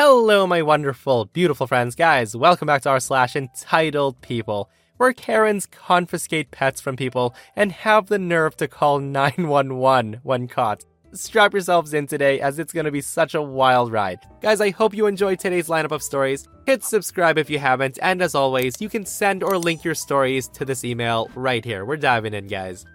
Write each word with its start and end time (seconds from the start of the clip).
Hello, 0.00 0.46
my 0.46 0.62
wonderful, 0.62 1.24
beautiful 1.24 1.66
friends. 1.66 1.96
Guys, 1.96 2.36
welcome 2.36 2.66
back 2.66 2.82
to 2.82 2.88
r 2.88 3.00
slash 3.00 3.34
entitled 3.34 4.20
people, 4.20 4.70
where 4.96 5.12
Karens 5.12 5.66
confiscate 5.66 6.52
pets 6.52 6.80
from 6.80 6.94
people 6.94 7.34
and 7.56 7.72
have 7.72 8.06
the 8.06 8.16
nerve 8.16 8.56
to 8.58 8.68
call 8.68 9.00
911 9.00 10.20
when 10.22 10.46
caught. 10.46 10.84
Strap 11.14 11.52
yourselves 11.52 11.94
in 11.94 12.06
today 12.06 12.40
as 12.40 12.60
it's 12.60 12.72
going 12.72 12.84
to 12.84 12.92
be 12.92 13.00
such 13.00 13.34
a 13.34 13.42
wild 13.42 13.90
ride. 13.90 14.20
Guys, 14.40 14.60
I 14.60 14.70
hope 14.70 14.94
you 14.94 15.06
enjoyed 15.06 15.40
today's 15.40 15.66
lineup 15.66 15.90
of 15.90 16.04
stories. 16.04 16.46
Hit 16.64 16.84
subscribe 16.84 17.36
if 17.36 17.50
you 17.50 17.58
haven't, 17.58 17.98
and 18.00 18.22
as 18.22 18.36
always, 18.36 18.80
you 18.80 18.88
can 18.88 19.04
send 19.04 19.42
or 19.42 19.58
link 19.58 19.82
your 19.82 19.96
stories 19.96 20.46
to 20.50 20.64
this 20.64 20.84
email 20.84 21.28
right 21.34 21.64
here. 21.64 21.84
We're 21.84 21.96
diving 21.96 22.34
in, 22.34 22.46
guys. 22.46 22.86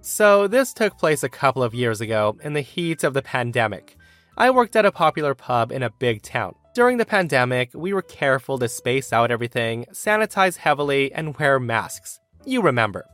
So, 0.00 0.48
this 0.48 0.72
took 0.72 0.98
place 0.98 1.22
a 1.22 1.28
couple 1.28 1.62
of 1.62 1.72
years 1.72 2.00
ago 2.00 2.36
in 2.42 2.54
the 2.54 2.62
heat 2.62 3.04
of 3.04 3.14
the 3.14 3.22
pandemic. 3.22 3.94
I 4.40 4.50
worked 4.50 4.76
at 4.76 4.86
a 4.86 4.92
popular 4.92 5.34
pub 5.34 5.72
in 5.72 5.82
a 5.82 5.90
big 5.90 6.22
town. 6.22 6.54
During 6.72 6.98
the 6.98 7.04
pandemic, 7.04 7.70
we 7.74 7.92
were 7.92 8.02
careful 8.02 8.56
to 8.60 8.68
space 8.68 9.12
out 9.12 9.32
everything, 9.32 9.84
sanitize 9.92 10.56
heavily, 10.56 11.12
and 11.12 11.36
wear 11.36 11.58
masks. 11.58 12.20
You 12.44 12.62
remember. 12.62 13.04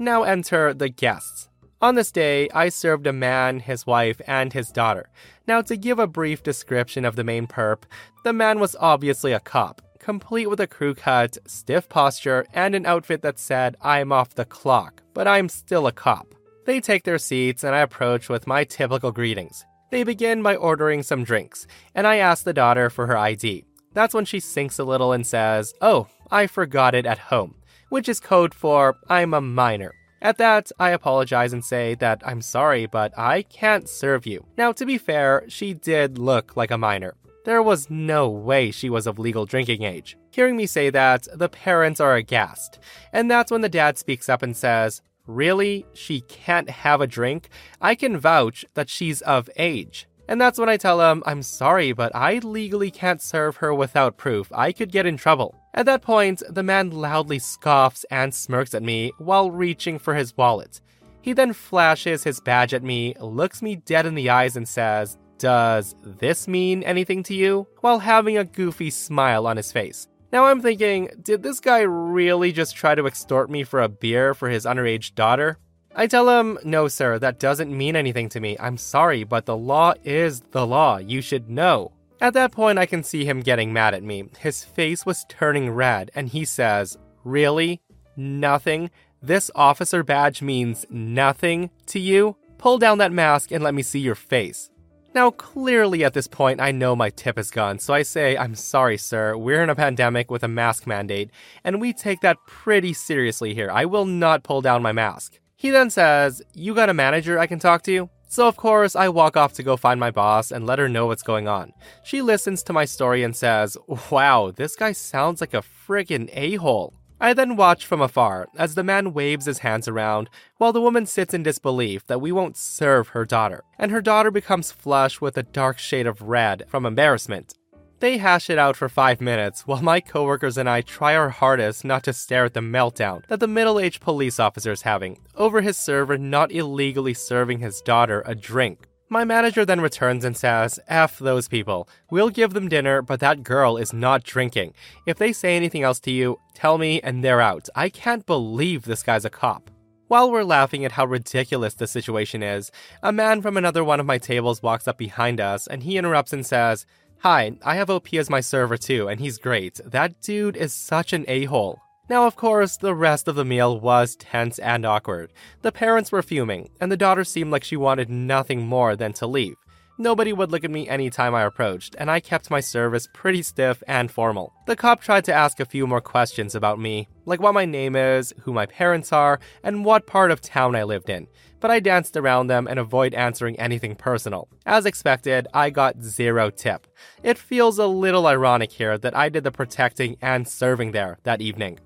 Now 0.00 0.24
enter 0.24 0.74
the 0.74 0.88
guests. 0.88 1.48
On 1.80 1.94
this 1.94 2.10
day, 2.10 2.48
I 2.52 2.68
served 2.68 3.06
a 3.06 3.12
man, 3.12 3.60
his 3.60 3.86
wife, 3.86 4.20
and 4.26 4.52
his 4.52 4.70
daughter. 4.70 5.08
Now, 5.46 5.62
to 5.62 5.76
give 5.76 6.00
a 6.00 6.08
brief 6.08 6.42
description 6.42 7.04
of 7.04 7.14
the 7.14 7.22
main 7.22 7.46
perp, 7.46 7.84
the 8.24 8.32
man 8.32 8.58
was 8.58 8.74
obviously 8.80 9.30
a 9.32 9.38
cop, 9.38 9.82
complete 10.00 10.50
with 10.50 10.58
a 10.58 10.66
crew 10.66 10.96
cut, 10.96 11.38
stiff 11.46 11.88
posture, 11.88 12.44
and 12.52 12.74
an 12.74 12.86
outfit 12.86 13.22
that 13.22 13.38
said, 13.38 13.76
I'm 13.82 14.10
off 14.10 14.34
the 14.34 14.44
clock, 14.44 15.00
but 15.14 15.28
I'm 15.28 15.48
still 15.48 15.86
a 15.86 15.92
cop. 15.92 16.34
They 16.66 16.80
take 16.80 17.04
their 17.04 17.18
seats, 17.18 17.62
and 17.62 17.72
I 17.72 17.82
approach 17.82 18.28
with 18.28 18.48
my 18.48 18.64
typical 18.64 19.12
greetings. 19.12 19.64
They 19.92 20.04
begin 20.04 20.42
by 20.42 20.56
ordering 20.56 21.02
some 21.02 21.22
drinks, 21.22 21.66
and 21.94 22.06
I 22.06 22.16
ask 22.16 22.44
the 22.44 22.54
daughter 22.54 22.88
for 22.88 23.06
her 23.08 23.16
ID. 23.18 23.66
That's 23.92 24.14
when 24.14 24.24
she 24.24 24.40
sinks 24.40 24.78
a 24.78 24.84
little 24.84 25.12
and 25.12 25.26
says, 25.26 25.74
Oh, 25.82 26.06
I 26.30 26.46
forgot 26.46 26.94
it 26.94 27.04
at 27.04 27.18
home, 27.18 27.56
which 27.90 28.08
is 28.08 28.18
code 28.18 28.54
for 28.54 28.96
I'm 29.10 29.34
a 29.34 29.42
minor. 29.42 29.92
At 30.22 30.38
that, 30.38 30.72
I 30.78 30.92
apologize 30.92 31.52
and 31.52 31.62
say 31.62 31.94
that 31.96 32.22
I'm 32.24 32.40
sorry, 32.40 32.86
but 32.86 33.12
I 33.18 33.42
can't 33.42 33.86
serve 33.86 34.24
you. 34.24 34.46
Now, 34.56 34.72
to 34.72 34.86
be 34.86 34.96
fair, 34.96 35.44
she 35.48 35.74
did 35.74 36.16
look 36.16 36.56
like 36.56 36.70
a 36.70 36.78
minor. 36.78 37.14
There 37.44 37.62
was 37.62 37.90
no 37.90 38.30
way 38.30 38.70
she 38.70 38.88
was 38.88 39.06
of 39.06 39.18
legal 39.18 39.44
drinking 39.44 39.82
age. 39.82 40.16
Hearing 40.30 40.56
me 40.56 40.64
say 40.64 40.88
that, 40.88 41.28
the 41.34 41.50
parents 41.50 42.00
are 42.00 42.16
aghast. 42.16 42.78
And 43.12 43.30
that's 43.30 43.50
when 43.50 43.60
the 43.60 43.68
dad 43.68 43.98
speaks 43.98 44.30
up 44.30 44.42
and 44.42 44.56
says, 44.56 45.02
Really? 45.26 45.86
She 45.92 46.20
can't 46.22 46.68
have 46.68 47.00
a 47.00 47.06
drink? 47.06 47.48
I 47.80 47.94
can 47.94 48.18
vouch 48.18 48.64
that 48.74 48.90
she's 48.90 49.20
of 49.22 49.48
age. 49.56 50.08
And 50.28 50.40
that's 50.40 50.58
when 50.58 50.68
I 50.68 50.76
tell 50.76 51.00
him, 51.00 51.22
I'm 51.26 51.42
sorry, 51.42 51.92
but 51.92 52.14
I 52.14 52.38
legally 52.38 52.90
can't 52.90 53.20
serve 53.20 53.56
her 53.56 53.74
without 53.74 54.16
proof. 54.16 54.50
I 54.52 54.72
could 54.72 54.92
get 54.92 55.06
in 55.06 55.16
trouble. 55.16 55.54
At 55.74 55.86
that 55.86 56.02
point, 56.02 56.42
the 56.48 56.62
man 56.62 56.90
loudly 56.90 57.38
scoffs 57.38 58.04
and 58.10 58.34
smirks 58.34 58.74
at 58.74 58.82
me 58.82 59.12
while 59.18 59.50
reaching 59.50 59.98
for 59.98 60.14
his 60.14 60.36
wallet. 60.36 60.80
He 61.22 61.32
then 61.32 61.52
flashes 61.52 62.24
his 62.24 62.40
badge 62.40 62.74
at 62.74 62.82
me, 62.82 63.14
looks 63.20 63.62
me 63.62 63.76
dead 63.76 64.06
in 64.06 64.14
the 64.14 64.30
eyes, 64.30 64.56
and 64.56 64.68
says, 64.68 65.18
Does 65.38 65.94
this 66.02 66.48
mean 66.48 66.82
anything 66.82 67.22
to 67.24 67.34
you? 67.34 67.66
while 67.80 68.00
having 68.00 68.38
a 68.38 68.44
goofy 68.44 68.90
smile 68.90 69.46
on 69.46 69.56
his 69.56 69.72
face. 69.72 70.08
Now 70.32 70.46
I'm 70.46 70.62
thinking, 70.62 71.10
did 71.22 71.42
this 71.42 71.60
guy 71.60 71.80
really 71.80 72.52
just 72.52 72.74
try 72.74 72.94
to 72.94 73.06
extort 73.06 73.50
me 73.50 73.64
for 73.64 73.82
a 73.82 73.88
beer 73.88 74.32
for 74.32 74.48
his 74.48 74.64
underage 74.64 75.14
daughter? 75.14 75.58
I 75.94 76.06
tell 76.06 76.40
him, 76.40 76.58
no, 76.64 76.88
sir, 76.88 77.18
that 77.18 77.38
doesn't 77.38 77.76
mean 77.76 77.96
anything 77.96 78.30
to 78.30 78.40
me. 78.40 78.56
I'm 78.58 78.78
sorry, 78.78 79.24
but 79.24 79.44
the 79.44 79.56
law 79.56 79.92
is 80.04 80.40
the 80.52 80.66
law. 80.66 80.96
You 80.96 81.20
should 81.20 81.50
know. 81.50 81.92
At 82.18 82.32
that 82.32 82.50
point, 82.52 82.78
I 82.78 82.86
can 82.86 83.02
see 83.02 83.26
him 83.26 83.40
getting 83.40 83.74
mad 83.74 83.92
at 83.92 84.02
me. 84.02 84.24
His 84.38 84.64
face 84.64 85.04
was 85.04 85.26
turning 85.28 85.68
red, 85.68 86.10
and 86.14 86.28
he 86.28 86.46
says, 86.46 86.96
Really? 87.24 87.82
Nothing? 88.16 88.90
This 89.20 89.50
officer 89.54 90.02
badge 90.02 90.40
means 90.40 90.86
nothing 90.88 91.68
to 91.86 92.00
you? 92.00 92.36
Pull 92.56 92.78
down 92.78 92.98
that 92.98 93.12
mask 93.12 93.50
and 93.50 93.62
let 93.62 93.74
me 93.74 93.82
see 93.82 94.00
your 94.00 94.14
face. 94.14 94.70
Now, 95.14 95.30
clearly 95.30 96.04
at 96.04 96.14
this 96.14 96.26
point, 96.26 96.58
I 96.58 96.70
know 96.72 96.96
my 96.96 97.10
tip 97.10 97.38
is 97.38 97.50
gone, 97.50 97.78
so 97.78 97.92
I 97.92 98.02
say, 98.02 98.34
I'm 98.34 98.54
sorry, 98.54 98.96
sir. 98.96 99.36
We're 99.36 99.62
in 99.62 99.68
a 99.68 99.74
pandemic 99.74 100.30
with 100.30 100.42
a 100.42 100.48
mask 100.48 100.86
mandate, 100.86 101.30
and 101.64 101.82
we 101.82 101.92
take 101.92 102.22
that 102.22 102.38
pretty 102.46 102.94
seriously 102.94 103.52
here. 103.52 103.70
I 103.70 103.84
will 103.84 104.06
not 104.06 104.42
pull 104.42 104.62
down 104.62 104.80
my 104.80 104.92
mask. 104.92 105.38
He 105.54 105.68
then 105.68 105.90
says, 105.90 106.40
You 106.54 106.74
got 106.74 106.88
a 106.88 106.94
manager 106.94 107.38
I 107.38 107.46
can 107.46 107.58
talk 107.58 107.82
to? 107.82 108.08
So, 108.26 108.48
of 108.48 108.56
course, 108.56 108.96
I 108.96 109.10
walk 109.10 109.36
off 109.36 109.52
to 109.54 109.62
go 109.62 109.76
find 109.76 110.00
my 110.00 110.10
boss 110.10 110.50
and 110.50 110.66
let 110.66 110.78
her 110.78 110.88
know 110.88 111.06
what's 111.08 111.22
going 111.22 111.46
on. 111.46 111.74
She 112.02 112.22
listens 112.22 112.62
to 112.62 112.72
my 112.72 112.86
story 112.86 113.22
and 113.22 113.36
says, 113.36 113.76
Wow, 114.10 114.50
this 114.56 114.76
guy 114.76 114.92
sounds 114.92 115.42
like 115.42 115.52
a 115.52 115.62
friggin' 115.86 116.30
a 116.32 116.56
hole. 116.56 116.94
I 117.22 117.34
then 117.34 117.54
watch 117.54 117.86
from 117.86 118.00
afar 118.00 118.48
as 118.58 118.74
the 118.74 118.82
man 118.82 119.12
waves 119.12 119.44
his 119.44 119.60
hands 119.60 119.86
around 119.86 120.28
while 120.58 120.72
the 120.72 120.80
woman 120.80 121.06
sits 121.06 121.32
in 121.32 121.44
disbelief 121.44 122.04
that 122.08 122.20
we 122.20 122.32
won't 122.32 122.56
serve 122.56 123.10
her 123.10 123.24
daughter, 123.24 123.62
and 123.78 123.92
her 123.92 124.00
daughter 124.00 124.32
becomes 124.32 124.72
flushed 124.72 125.22
with 125.22 125.38
a 125.38 125.44
dark 125.44 125.78
shade 125.78 126.08
of 126.08 126.20
red 126.20 126.64
from 126.66 126.84
embarrassment. 126.84 127.54
They 128.00 128.18
hash 128.18 128.50
it 128.50 128.58
out 128.58 128.74
for 128.74 128.88
five 128.88 129.20
minutes 129.20 129.68
while 129.68 129.82
my 129.82 130.00
coworkers 130.00 130.58
and 130.58 130.68
I 130.68 130.80
try 130.80 131.14
our 131.14 131.28
hardest 131.28 131.84
not 131.84 132.02
to 132.02 132.12
stare 132.12 132.46
at 132.46 132.54
the 132.54 132.60
meltdown 132.60 133.24
that 133.28 133.38
the 133.38 133.46
middle 133.46 133.78
aged 133.78 134.00
police 134.00 134.40
officer 134.40 134.72
is 134.72 134.82
having 134.82 135.20
over 135.36 135.60
his 135.60 135.76
server 135.76 136.18
not 136.18 136.50
illegally 136.50 137.14
serving 137.14 137.60
his 137.60 137.80
daughter 137.82 138.24
a 138.26 138.34
drink. 138.34 138.88
My 139.12 139.24
manager 139.24 139.66
then 139.66 139.82
returns 139.82 140.24
and 140.24 140.34
says, 140.34 140.80
F 140.88 141.18
those 141.18 141.46
people. 141.46 141.86
We'll 142.10 142.30
give 142.30 142.54
them 142.54 142.70
dinner, 142.70 143.02
but 143.02 143.20
that 143.20 143.42
girl 143.42 143.76
is 143.76 143.92
not 143.92 144.24
drinking. 144.24 144.72
If 145.06 145.18
they 145.18 145.34
say 145.34 145.54
anything 145.54 145.82
else 145.82 146.00
to 146.00 146.10
you, 146.10 146.38
tell 146.54 146.78
me 146.78 146.98
and 147.02 147.22
they're 147.22 147.42
out. 147.42 147.68
I 147.74 147.90
can't 147.90 148.24
believe 148.24 148.84
this 148.84 149.02
guy's 149.02 149.26
a 149.26 149.28
cop. 149.28 149.70
While 150.08 150.30
we're 150.30 150.44
laughing 150.44 150.86
at 150.86 150.92
how 150.92 151.04
ridiculous 151.04 151.74
the 151.74 151.86
situation 151.86 152.42
is, 152.42 152.70
a 153.02 153.12
man 153.12 153.42
from 153.42 153.58
another 153.58 153.84
one 153.84 154.00
of 154.00 154.06
my 154.06 154.16
tables 154.16 154.62
walks 154.62 154.88
up 154.88 154.96
behind 154.96 155.42
us 155.42 155.66
and 155.66 155.82
he 155.82 155.98
interrupts 155.98 156.32
and 156.32 156.46
says, 156.46 156.86
Hi, 157.18 157.52
I 157.62 157.76
have 157.76 157.90
OP 157.90 158.14
as 158.14 158.30
my 158.30 158.40
server 158.40 158.78
too, 158.78 159.08
and 159.08 159.20
he's 159.20 159.36
great. 159.36 159.78
That 159.84 160.22
dude 160.22 160.56
is 160.56 160.72
such 160.72 161.12
an 161.12 161.26
a 161.28 161.44
hole. 161.44 161.82
Now, 162.08 162.26
of 162.26 162.36
course, 162.36 162.76
the 162.76 162.94
rest 162.94 163.28
of 163.28 163.36
the 163.36 163.44
meal 163.44 163.78
was 163.78 164.16
tense 164.16 164.58
and 164.58 164.84
awkward. 164.84 165.32
The 165.62 165.72
parents 165.72 166.12
were 166.12 166.22
fuming, 166.22 166.68
and 166.80 166.90
the 166.90 166.96
daughter 166.96 167.24
seemed 167.24 167.52
like 167.52 167.64
she 167.64 167.76
wanted 167.76 168.10
nothing 168.10 168.66
more 168.66 168.96
than 168.96 169.12
to 169.14 169.26
leave. 169.26 169.54
Nobody 169.98 170.32
would 170.32 170.50
look 170.50 170.64
at 170.64 170.70
me 170.70 170.88
any 170.88 171.10
time 171.10 171.34
I 171.34 171.42
approached, 171.42 171.94
and 171.98 172.10
I 172.10 172.18
kept 172.18 172.50
my 172.50 172.60
service 172.60 173.06
pretty 173.14 173.42
stiff 173.42 173.82
and 173.86 174.10
formal. 174.10 174.52
The 174.66 174.74
cop 174.74 175.00
tried 175.00 175.24
to 175.26 175.34
ask 175.34 175.60
a 175.60 175.64
few 175.64 175.86
more 175.86 176.00
questions 176.00 176.54
about 176.54 176.80
me, 176.80 177.08
like 177.24 177.40
what 177.40 177.54
my 177.54 177.64
name 177.64 177.94
is, 177.94 178.32
who 178.40 178.52
my 178.52 178.66
parents 178.66 179.12
are, 179.12 179.38
and 179.62 179.84
what 179.84 180.06
part 180.06 180.30
of 180.30 180.40
town 180.40 180.74
I 180.74 180.82
lived 180.82 181.08
in 181.08 181.28
but 181.62 181.70
I 181.70 181.78
danced 181.78 182.16
around 182.16 182.48
them 182.48 182.66
and 182.66 182.78
avoid 182.78 183.14
answering 183.14 183.58
anything 183.58 183.94
personal. 183.94 184.48
As 184.66 184.84
expected, 184.84 185.46
I 185.54 185.70
got 185.70 186.02
zero 186.02 186.50
tip. 186.50 186.88
It 187.22 187.38
feels 187.38 187.78
a 187.78 187.86
little 187.86 188.26
ironic 188.26 188.72
here 188.72 188.98
that 188.98 189.16
I 189.16 189.28
did 189.28 189.44
the 189.44 189.52
protecting 189.52 190.16
and 190.20 190.46
serving 190.46 190.90
there 190.90 191.18
that 191.22 191.40
evening. 191.40 191.78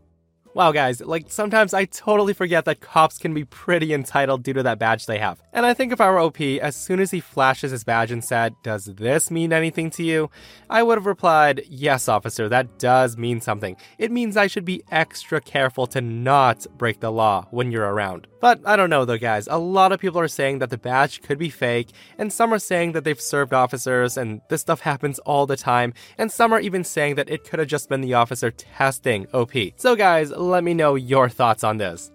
Wow, 0.56 0.72
guys, 0.72 1.02
like 1.02 1.26
sometimes 1.28 1.74
I 1.74 1.84
totally 1.84 2.32
forget 2.32 2.64
that 2.64 2.80
cops 2.80 3.18
can 3.18 3.34
be 3.34 3.44
pretty 3.44 3.92
entitled 3.92 4.42
due 4.42 4.54
to 4.54 4.62
that 4.62 4.78
badge 4.78 5.04
they 5.04 5.18
have. 5.18 5.38
And 5.52 5.66
I 5.66 5.74
think 5.74 5.92
if 5.92 6.00
I 6.00 6.08
were 6.08 6.18
OP, 6.18 6.40
as 6.40 6.74
soon 6.74 6.98
as 6.98 7.10
he 7.10 7.20
flashes 7.20 7.72
his 7.72 7.84
badge 7.84 8.10
and 8.10 8.24
said, 8.24 8.54
Does 8.62 8.86
this 8.86 9.30
mean 9.30 9.52
anything 9.52 9.90
to 9.90 10.02
you? 10.02 10.30
I 10.70 10.82
would 10.82 10.96
have 10.96 11.04
replied, 11.04 11.60
Yes, 11.68 12.08
officer, 12.08 12.48
that 12.48 12.78
does 12.78 13.18
mean 13.18 13.42
something. 13.42 13.76
It 13.98 14.10
means 14.10 14.34
I 14.34 14.46
should 14.46 14.64
be 14.64 14.82
extra 14.90 15.42
careful 15.42 15.86
to 15.88 16.00
not 16.00 16.66
break 16.78 17.00
the 17.00 17.12
law 17.12 17.48
when 17.50 17.70
you're 17.70 17.92
around. 17.92 18.26
But 18.40 18.60
I 18.64 18.76
don't 18.76 18.90
know 18.90 19.04
though, 19.04 19.18
guys. 19.18 19.48
A 19.48 19.58
lot 19.58 19.92
of 19.92 20.00
people 20.00 20.20
are 20.20 20.28
saying 20.28 20.60
that 20.60 20.70
the 20.70 20.78
badge 20.78 21.20
could 21.20 21.38
be 21.38 21.50
fake, 21.50 21.90
and 22.16 22.32
some 22.32 22.54
are 22.54 22.58
saying 22.58 22.92
that 22.92 23.04
they've 23.04 23.20
served 23.20 23.52
officers 23.52 24.16
and 24.16 24.40
this 24.48 24.60
stuff 24.60 24.80
happens 24.80 25.18
all 25.20 25.46
the 25.46 25.56
time, 25.56 25.92
and 26.16 26.30
some 26.32 26.52
are 26.52 26.60
even 26.60 26.84
saying 26.84 27.16
that 27.16 27.28
it 27.28 27.44
could 27.44 27.58
have 27.58 27.68
just 27.68 27.88
been 27.88 28.00
the 28.00 28.14
officer 28.14 28.50
testing 28.50 29.26
OP. 29.34 29.52
So, 29.76 29.96
guys, 29.96 30.30
let 30.46 30.64
me 30.64 30.74
know 30.74 30.94
your 30.94 31.28
thoughts 31.28 31.64
on 31.64 31.78
this. 31.78 32.10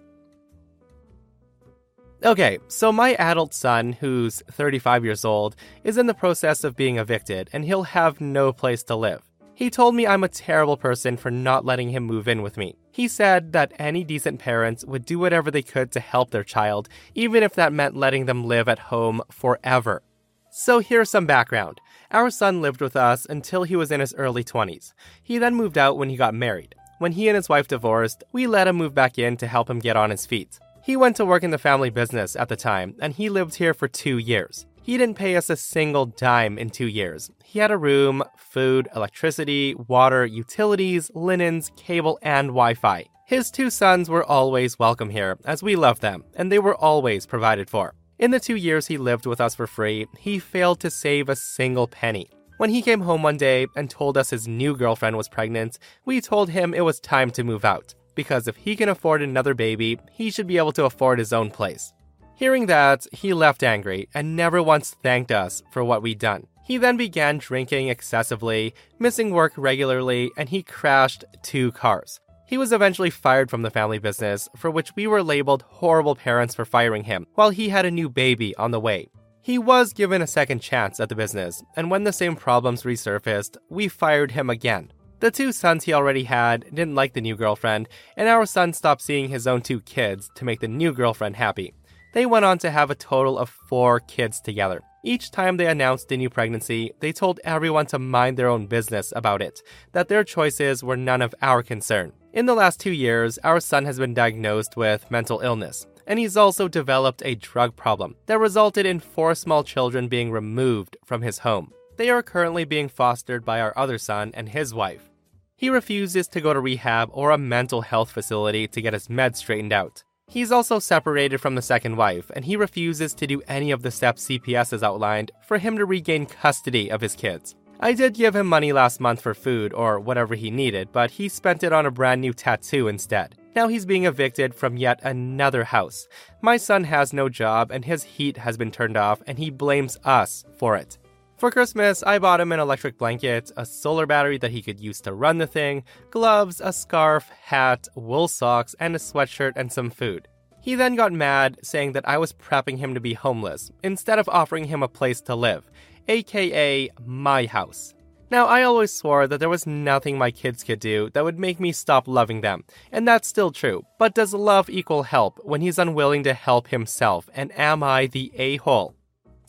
Okay, 2.24 2.58
so 2.68 2.92
my 2.92 3.14
adult 3.14 3.52
son, 3.52 3.94
who's 3.94 4.42
35 4.50 5.04
years 5.04 5.24
old, 5.24 5.56
is 5.82 5.98
in 5.98 6.06
the 6.06 6.14
process 6.14 6.62
of 6.62 6.76
being 6.76 6.98
evicted 6.98 7.50
and 7.52 7.64
he'll 7.64 7.82
have 7.82 8.20
no 8.20 8.52
place 8.52 8.84
to 8.84 8.94
live. 8.94 9.22
He 9.54 9.70
told 9.70 9.94
me 9.94 10.06
I'm 10.06 10.24
a 10.24 10.28
terrible 10.28 10.76
person 10.76 11.16
for 11.16 11.30
not 11.30 11.64
letting 11.64 11.90
him 11.90 12.04
move 12.04 12.28
in 12.28 12.42
with 12.42 12.56
me. 12.56 12.76
He 12.90 13.08
said 13.08 13.52
that 13.52 13.72
any 13.78 14.04
decent 14.04 14.38
parents 14.38 14.84
would 14.84 15.04
do 15.04 15.18
whatever 15.18 15.50
they 15.50 15.62
could 15.62 15.90
to 15.92 16.00
help 16.00 16.30
their 16.30 16.44
child, 16.44 16.88
even 17.14 17.42
if 17.42 17.54
that 17.54 17.72
meant 17.72 17.96
letting 17.96 18.26
them 18.26 18.44
live 18.44 18.68
at 18.68 18.78
home 18.78 19.20
forever. 19.30 20.02
So 20.50 20.78
here's 20.78 21.10
some 21.10 21.26
background. 21.26 21.80
Our 22.10 22.30
son 22.30 22.60
lived 22.60 22.80
with 22.80 22.94
us 22.94 23.26
until 23.28 23.64
he 23.64 23.74
was 23.74 23.90
in 23.90 24.00
his 24.00 24.14
early 24.14 24.44
20s. 24.44 24.92
He 25.22 25.38
then 25.38 25.54
moved 25.54 25.78
out 25.78 25.96
when 25.96 26.10
he 26.10 26.16
got 26.16 26.34
married. 26.34 26.74
When 27.02 27.10
he 27.10 27.28
and 27.28 27.34
his 27.34 27.48
wife 27.48 27.66
divorced, 27.66 28.22
we 28.30 28.46
let 28.46 28.68
him 28.68 28.76
move 28.76 28.94
back 28.94 29.18
in 29.18 29.36
to 29.38 29.48
help 29.48 29.68
him 29.68 29.80
get 29.80 29.96
on 29.96 30.10
his 30.10 30.24
feet. 30.24 30.60
He 30.84 30.96
went 30.96 31.16
to 31.16 31.24
work 31.24 31.42
in 31.42 31.50
the 31.50 31.58
family 31.58 31.90
business 31.90 32.36
at 32.36 32.48
the 32.48 32.54
time, 32.54 32.94
and 33.00 33.12
he 33.12 33.28
lived 33.28 33.56
here 33.56 33.74
for 33.74 33.88
two 33.88 34.18
years. 34.18 34.66
He 34.84 34.96
didn't 34.96 35.16
pay 35.16 35.34
us 35.34 35.50
a 35.50 35.56
single 35.56 36.06
dime 36.06 36.58
in 36.58 36.70
two 36.70 36.86
years. 36.86 37.28
He 37.42 37.58
had 37.58 37.72
a 37.72 37.76
room, 37.76 38.22
food, 38.36 38.86
electricity, 38.94 39.74
water, 39.88 40.24
utilities, 40.24 41.10
linens, 41.12 41.72
cable, 41.74 42.20
and 42.22 42.50
Wi 42.50 42.74
Fi. 42.74 43.06
His 43.26 43.50
two 43.50 43.68
sons 43.68 44.08
were 44.08 44.22
always 44.22 44.78
welcome 44.78 45.10
here, 45.10 45.40
as 45.44 45.60
we 45.60 45.74
loved 45.74 46.02
them, 46.02 46.22
and 46.36 46.52
they 46.52 46.60
were 46.60 46.76
always 46.76 47.26
provided 47.26 47.68
for. 47.68 47.94
In 48.20 48.30
the 48.30 48.38
two 48.38 48.54
years 48.54 48.86
he 48.86 48.96
lived 48.96 49.26
with 49.26 49.40
us 49.40 49.56
for 49.56 49.66
free, 49.66 50.06
he 50.20 50.38
failed 50.38 50.78
to 50.78 50.88
save 50.88 51.28
a 51.28 51.34
single 51.34 51.88
penny. 51.88 52.30
When 52.62 52.70
he 52.70 52.80
came 52.80 53.00
home 53.00 53.24
one 53.24 53.38
day 53.38 53.66
and 53.74 53.90
told 53.90 54.16
us 54.16 54.30
his 54.30 54.46
new 54.46 54.76
girlfriend 54.76 55.16
was 55.16 55.28
pregnant, 55.28 55.80
we 56.04 56.20
told 56.20 56.48
him 56.48 56.74
it 56.74 56.84
was 56.84 57.00
time 57.00 57.32
to 57.32 57.42
move 57.42 57.64
out 57.64 57.92
because 58.14 58.46
if 58.46 58.54
he 58.54 58.76
can 58.76 58.88
afford 58.88 59.20
another 59.20 59.52
baby, 59.52 59.98
he 60.12 60.30
should 60.30 60.46
be 60.46 60.58
able 60.58 60.70
to 60.74 60.84
afford 60.84 61.18
his 61.18 61.32
own 61.32 61.50
place. 61.50 61.92
Hearing 62.36 62.66
that, 62.66 63.04
he 63.10 63.34
left 63.34 63.64
angry 63.64 64.08
and 64.14 64.36
never 64.36 64.62
once 64.62 64.94
thanked 65.02 65.32
us 65.32 65.60
for 65.72 65.82
what 65.82 66.02
we'd 66.02 66.20
done. 66.20 66.46
He 66.64 66.78
then 66.78 66.96
began 66.96 67.38
drinking 67.38 67.88
excessively, 67.88 68.74
missing 69.00 69.32
work 69.32 69.54
regularly, 69.56 70.30
and 70.36 70.48
he 70.48 70.62
crashed 70.62 71.24
two 71.42 71.72
cars. 71.72 72.20
He 72.46 72.58
was 72.58 72.70
eventually 72.70 73.10
fired 73.10 73.50
from 73.50 73.62
the 73.62 73.72
family 73.72 73.98
business, 73.98 74.48
for 74.56 74.70
which 74.70 74.94
we 74.94 75.08
were 75.08 75.24
labeled 75.24 75.64
horrible 75.66 76.14
parents 76.14 76.54
for 76.54 76.64
firing 76.64 77.02
him, 77.02 77.26
while 77.34 77.50
he 77.50 77.70
had 77.70 77.86
a 77.86 77.90
new 77.90 78.08
baby 78.08 78.54
on 78.54 78.70
the 78.70 78.78
way. 78.78 79.08
He 79.44 79.58
was 79.58 79.92
given 79.92 80.22
a 80.22 80.26
second 80.28 80.60
chance 80.60 81.00
at 81.00 81.08
the 81.08 81.16
business, 81.16 81.64
and 81.74 81.90
when 81.90 82.04
the 82.04 82.12
same 82.12 82.36
problems 82.36 82.84
resurfaced, 82.84 83.56
we 83.68 83.88
fired 83.88 84.30
him 84.30 84.48
again. 84.48 84.92
The 85.18 85.32
two 85.32 85.50
sons 85.50 85.82
he 85.82 85.92
already 85.92 86.22
had 86.22 86.64
didn't 86.72 86.94
like 86.94 87.12
the 87.12 87.20
new 87.20 87.34
girlfriend, 87.34 87.88
and 88.16 88.28
our 88.28 88.46
son 88.46 88.72
stopped 88.72 89.02
seeing 89.02 89.30
his 89.30 89.48
own 89.48 89.60
two 89.60 89.80
kids 89.80 90.30
to 90.36 90.44
make 90.44 90.60
the 90.60 90.68
new 90.68 90.92
girlfriend 90.92 91.34
happy. 91.34 91.74
They 92.14 92.24
went 92.24 92.44
on 92.44 92.58
to 92.58 92.70
have 92.70 92.92
a 92.92 92.94
total 92.94 93.36
of 93.36 93.50
four 93.68 93.98
kids 93.98 94.40
together. 94.40 94.80
Each 95.04 95.32
time 95.32 95.56
they 95.56 95.66
announced 95.66 96.12
a 96.12 96.16
new 96.16 96.30
pregnancy, 96.30 96.92
they 97.00 97.10
told 97.10 97.40
everyone 97.42 97.86
to 97.86 97.98
mind 97.98 98.36
their 98.36 98.48
own 98.48 98.68
business 98.68 99.12
about 99.16 99.42
it, 99.42 99.60
that 99.90 100.06
their 100.06 100.22
choices 100.22 100.84
were 100.84 100.96
none 100.96 101.20
of 101.20 101.34
our 101.42 101.64
concern. 101.64 102.12
In 102.32 102.46
the 102.46 102.54
last 102.54 102.78
two 102.78 102.92
years, 102.92 103.38
our 103.38 103.58
son 103.58 103.86
has 103.86 103.98
been 103.98 104.14
diagnosed 104.14 104.76
with 104.76 105.10
mental 105.10 105.40
illness, 105.40 105.84
and 106.06 106.18
he's 106.18 106.36
also 106.36 106.68
developed 106.68 107.22
a 107.24 107.34
drug 107.34 107.76
problem 107.76 108.16
that 108.26 108.38
resulted 108.38 108.86
in 108.86 109.00
four 109.00 109.34
small 109.34 109.64
children 109.64 110.08
being 110.08 110.30
removed 110.30 110.96
from 111.04 111.22
his 111.22 111.38
home. 111.38 111.72
They 111.96 112.10
are 112.10 112.22
currently 112.22 112.64
being 112.64 112.88
fostered 112.88 113.44
by 113.44 113.60
our 113.60 113.72
other 113.76 113.98
son 113.98 114.32
and 114.34 114.48
his 114.48 114.74
wife. 114.74 115.10
He 115.56 115.70
refuses 115.70 116.26
to 116.28 116.40
go 116.40 116.52
to 116.52 116.60
rehab 116.60 117.08
or 117.12 117.30
a 117.30 117.38
mental 117.38 117.82
health 117.82 118.10
facility 118.10 118.66
to 118.66 118.80
get 118.80 118.94
his 118.94 119.08
meds 119.08 119.36
straightened 119.36 119.72
out. 119.72 120.02
He's 120.26 120.50
also 120.50 120.78
separated 120.78 121.40
from 121.40 121.54
the 121.54 121.62
second 121.62 121.96
wife, 121.96 122.30
and 122.34 122.44
he 122.44 122.56
refuses 122.56 123.12
to 123.14 123.26
do 123.26 123.42
any 123.46 123.70
of 123.70 123.82
the 123.82 123.90
steps 123.90 124.26
CPS 124.26 124.70
has 124.70 124.82
outlined 124.82 125.30
for 125.46 125.58
him 125.58 125.76
to 125.76 125.84
regain 125.84 126.26
custody 126.26 126.90
of 126.90 127.00
his 127.00 127.14
kids. 127.14 127.54
I 127.84 127.94
did 127.94 128.14
give 128.14 128.36
him 128.36 128.46
money 128.46 128.72
last 128.72 129.00
month 129.00 129.20
for 129.20 129.34
food 129.34 129.72
or 129.72 129.98
whatever 129.98 130.36
he 130.36 130.52
needed, 130.52 130.92
but 130.92 131.10
he 131.10 131.28
spent 131.28 131.64
it 131.64 131.72
on 131.72 131.84
a 131.84 131.90
brand 131.90 132.20
new 132.20 132.32
tattoo 132.32 132.86
instead. 132.86 133.34
Now 133.56 133.66
he's 133.66 133.84
being 133.84 134.04
evicted 134.04 134.54
from 134.54 134.76
yet 134.76 135.00
another 135.02 135.64
house. 135.64 136.06
My 136.42 136.58
son 136.58 136.84
has 136.84 137.12
no 137.12 137.28
job 137.28 137.72
and 137.72 137.84
his 137.84 138.04
heat 138.04 138.36
has 138.36 138.56
been 138.56 138.70
turned 138.70 138.96
off, 138.96 139.20
and 139.26 139.36
he 139.36 139.50
blames 139.50 139.98
us 140.04 140.44
for 140.58 140.76
it. 140.76 140.96
For 141.38 141.50
Christmas, 141.50 142.04
I 142.04 142.20
bought 142.20 142.40
him 142.40 142.52
an 142.52 142.60
electric 142.60 142.98
blanket, 142.98 143.50
a 143.56 143.66
solar 143.66 144.06
battery 144.06 144.38
that 144.38 144.52
he 144.52 144.62
could 144.62 144.78
use 144.78 145.00
to 145.00 145.12
run 145.12 145.38
the 145.38 145.48
thing, 145.48 145.82
gloves, 146.12 146.60
a 146.60 146.72
scarf, 146.72 147.30
hat, 147.30 147.88
wool 147.96 148.28
socks, 148.28 148.76
and 148.78 148.94
a 148.94 149.00
sweatshirt 149.00 149.54
and 149.56 149.72
some 149.72 149.90
food. 149.90 150.28
He 150.60 150.76
then 150.76 150.94
got 150.94 151.12
mad, 151.12 151.58
saying 151.64 151.92
that 151.92 152.08
I 152.08 152.18
was 152.18 152.32
prepping 152.32 152.78
him 152.78 152.94
to 152.94 153.00
be 153.00 153.14
homeless, 153.14 153.72
instead 153.82 154.20
of 154.20 154.28
offering 154.28 154.66
him 154.66 154.84
a 154.84 154.88
place 154.88 155.20
to 155.22 155.34
live, 155.34 155.68
aka 156.08 156.90
my 157.04 157.46
house. 157.46 157.94
Now, 158.30 158.46
I 158.46 158.62
always 158.62 158.90
swore 158.90 159.26
that 159.26 159.40
there 159.40 159.50
was 159.50 159.66
nothing 159.66 160.16
my 160.16 160.30
kids 160.30 160.64
could 160.64 160.80
do 160.80 161.10
that 161.10 161.22
would 161.22 161.38
make 161.38 161.60
me 161.60 161.70
stop 161.70 162.08
loving 162.08 162.40
them, 162.40 162.64
and 162.90 163.06
that's 163.06 163.28
still 163.28 163.50
true. 163.50 163.84
But 163.98 164.14
does 164.14 164.32
love 164.32 164.70
equal 164.70 165.02
help 165.02 165.38
when 165.44 165.60
he's 165.60 165.78
unwilling 165.78 166.22
to 166.22 166.32
help 166.32 166.68
himself, 166.68 167.28
and 167.34 167.52
am 167.58 167.82
I 167.82 168.06
the 168.06 168.32
a 168.34 168.56
hole? 168.56 168.94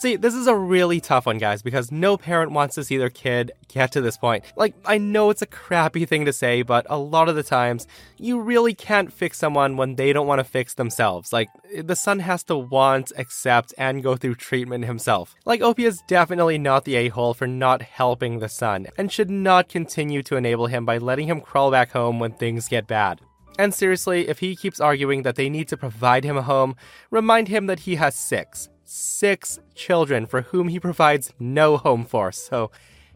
See, 0.04 0.18
this 0.18 0.36
is 0.36 0.48
a 0.48 0.56
really 0.58 1.00
tough 1.00 1.28
one, 1.28 1.38
guys, 1.38 1.62
because 1.62 1.90
no 1.90 2.18
parent 2.18 2.52
wants 2.52 2.76
to 2.76 2.84
see 2.84 2.98
their 2.98 3.10
kid 3.10 3.54
get 3.70 3.94
to 3.94 4.02
this 4.02 4.18
point. 4.18 4.44
Like, 4.58 4.76
I 4.84 4.98
know 4.98 5.30
it's 5.30 5.42
a 5.42 5.46
crappy 5.46 6.04
thing 6.04 6.26
to 6.26 6.34
say, 6.34 6.62
but 6.62 6.86
a 6.90 6.98
lot 6.98 7.30
of 7.30 7.38
the 7.38 7.42
times, 7.42 7.88
you 8.18 8.42
really 8.42 8.74
can't 8.74 9.14
fix 9.14 9.38
someone 9.38 9.78
when 9.78 9.96
they 9.96 10.12
don't 10.12 10.28
want 10.28 10.40
to 10.40 10.44
fix 10.44 10.74
themselves. 10.74 11.32
Like, 11.32 11.48
the 11.82 11.96
son 11.96 12.20
has 12.20 12.44
to 12.44 12.58
want, 12.58 13.14
accept, 13.16 13.74
and 13.78 14.04
go 14.04 14.18
through 14.18 14.36
treatment 14.36 14.84
himself. 14.84 15.36
Like, 15.46 15.62
OP 15.62 15.80
is 15.80 16.04
definitely 16.06 16.58
not 16.58 16.84
the 16.84 16.96
a 16.96 17.08
hole 17.08 17.34
for 17.34 17.48
not 17.48 17.82
helping 17.82 18.40
the 18.40 18.50
son, 18.50 18.88
and 18.98 19.10
should 19.10 19.30
not 19.30 19.70
continue 19.70 20.22
to 20.24 20.36
enable 20.36 20.68
him 20.68 20.86
by 20.86 20.98
letting 20.98 21.28
him 21.28 21.40
crawl 21.40 21.72
back 21.72 21.94
home 21.94 22.20
when 22.20 22.34
things 22.34 22.68
get 22.68 22.88
bad. 22.88 23.22
And 23.58 23.74
seriously, 23.74 24.28
if 24.28 24.40
he 24.40 24.58
keeps 24.58 24.82
arguing 24.82 25.22
that 25.24 25.36
they 25.36 25.48
need 25.48 25.70
to 25.70 25.78
provide 25.78 26.26
him 26.26 26.36
a 26.36 26.42
home, 26.42 26.76
remind 27.10 27.48
him 27.48 27.68
that 27.68 27.82
he 27.82 27.96
has 27.96 28.16
six 28.16 28.68
six 28.94 29.60
children 29.74 30.28
for 30.28 30.42
whom 30.42 30.68
he 30.68 30.80
provides 30.80 31.34
no 31.40 31.78
home 31.78 32.06
for, 32.06 32.32
so 32.32 32.70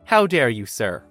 how 0.06 0.26
dare 0.26 0.50
you, 0.50 0.66
sir? 0.66 1.04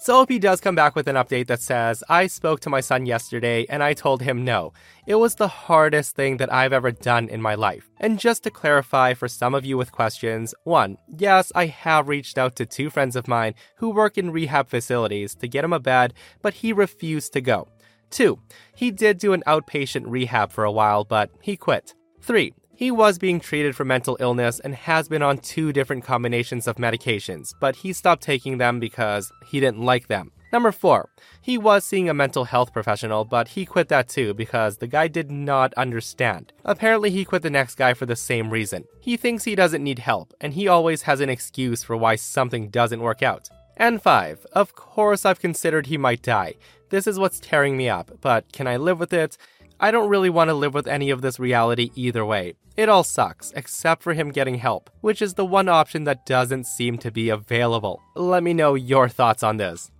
So 0.00 0.20
OP 0.20 0.28
does 0.40 0.60
come 0.60 0.74
back 0.74 0.94
with 0.94 1.08
an 1.08 1.16
update 1.16 1.48
that 1.48 1.60
says, 1.60 2.04
I 2.08 2.28
spoke 2.28 2.60
to 2.60 2.70
my 2.70 2.80
son 2.80 3.04
yesterday 3.04 3.66
and 3.68 3.82
I 3.82 3.94
told 3.94 4.22
him 4.22 4.44
no. 4.44 4.72
It 5.06 5.16
was 5.16 5.34
the 5.34 5.48
hardest 5.48 6.14
thing 6.14 6.36
that 6.36 6.52
I've 6.52 6.72
ever 6.72 6.92
done 6.92 7.28
in 7.28 7.42
my 7.42 7.54
life. 7.56 7.90
And 7.98 8.18
just 8.18 8.44
to 8.44 8.50
clarify 8.50 9.14
for 9.14 9.26
some 9.26 9.54
of 9.54 9.64
you 9.64 9.76
with 9.76 9.92
questions, 9.92 10.54
one, 10.62 10.98
yes, 11.16 11.50
I 11.54 11.66
have 11.66 12.08
reached 12.08 12.38
out 12.38 12.54
to 12.56 12.66
two 12.66 12.90
friends 12.90 13.16
of 13.16 13.28
mine 13.28 13.54
who 13.76 13.90
work 13.90 14.16
in 14.16 14.30
rehab 14.30 14.68
facilities 14.68 15.34
to 15.36 15.48
get 15.48 15.64
him 15.64 15.72
a 15.72 15.80
bed, 15.80 16.14
but 16.42 16.54
he 16.54 16.72
refused 16.72 17.32
to 17.32 17.40
go. 17.40 17.68
Two, 18.10 18.38
he 18.74 18.90
did 18.90 19.18
do 19.18 19.32
an 19.32 19.42
outpatient 19.46 20.04
rehab 20.06 20.52
for 20.52 20.64
a 20.64 20.72
while, 20.72 21.04
but 21.04 21.30
he 21.40 21.56
quit. 21.56 21.94
Three, 22.20 22.54
he 22.78 22.92
was 22.92 23.18
being 23.18 23.40
treated 23.40 23.74
for 23.74 23.84
mental 23.84 24.16
illness 24.20 24.60
and 24.60 24.72
has 24.72 25.08
been 25.08 25.20
on 25.20 25.36
two 25.38 25.72
different 25.72 26.04
combinations 26.04 26.68
of 26.68 26.76
medications, 26.76 27.52
but 27.58 27.74
he 27.74 27.92
stopped 27.92 28.22
taking 28.22 28.58
them 28.58 28.78
because 28.78 29.32
he 29.44 29.58
didn't 29.58 29.82
like 29.82 30.06
them. 30.06 30.30
Number 30.52 30.70
4. 30.70 31.08
He 31.42 31.58
was 31.58 31.84
seeing 31.84 32.08
a 32.08 32.14
mental 32.14 32.44
health 32.44 32.72
professional, 32.72 33.24
but 33.24 33.48
he 33.48 33.66
quit 33.66 33.88
that 33.88 34.08
too 34.08 34.32
because 34.32 34.76
the 34.76 34.86
guy 34.86 35.08
did 35.08 35.28
not 35.28 35.74
understand. 35.74 36.52
Apparently, 36.64 37.10
he 37.10 37.24
quit 37.24 37.42
the 37.42 37.50
next 37.50 37.74
guy 37.74 37.94
for 37.94 38.06
the 38.06 38.14
same 38.14 38.48
reason. 38.48 38.84
He 39.00 39.16
thinks 39.16 39.42
he 39.42 39.56
doesn't 39.56 39.82
need 39.82 39.98
help, 39.98 40.32
and 40.40 40.54
he 40.54 40.68
always 40.68 41.02
has 41.02 41.18
an 41.18 41.28
excuse 41.28 41.82
for 41.82 41.96
why 41.96 42.14
something 42.14 42.68
doesn't 42.68 43.02
work 43.02 43.24
out. 43.24 43.48
And 43.76 44.00
5. 44.00 44.46
Of 44.52 44.76
course, 44.76 45.24
I've 45.26 45.40
considered 45.40 45.86
he 45.86 45.98
might 45.98 46.22
die. 46.22 46.54
This 46.90 47.08
is 47.08 47.18
what's 47.18 47.40
tearing 47.40 47.76
me 47.76 47.88
up, 47.88 48.12
but 48.20 48.52
can 48.52 48.68
I 48.68 48.76
live 48.76 49.00
with 49.00 49.12
it? 49.12 49.36
I 49.80 49.92
don't 49.92 50.08
really 50.08 50.30
want 50.30 50.48
to 50.48 50.54
live 50.54 50.74
with 50.74 50.88
any 50.88 51.10
of 51.10 51.22
this 51.22 51.38
reality 51.38 51.90
either 51.94 52.24
way. 52.24 52.54
It 52.76 52.88
all 52.88 53.04
sucks, 53.04 53.52
except 53.54 54.02
for 54.02 54.12
him 54.12 54.32
getting 54.32 54.56
help, 54.56 54.90
which 55.02 55.22
is 55.22 55.34
the 55.34 55.44
one 55.44 55.68
option 55.68 56.02
that 56.04 56.26
doesn't 56.26 56.64
seem 56.64 56.98
to 56.98 57.12
be 57.12 57.28
available. 57.28 58.02
Let 58.16 58.42
me 58.42 58.54
know 58.54 58.74
your 58.74 59.08
thoughts 59.08 59.44
on 59.44 59.56
this. 59.56 59.92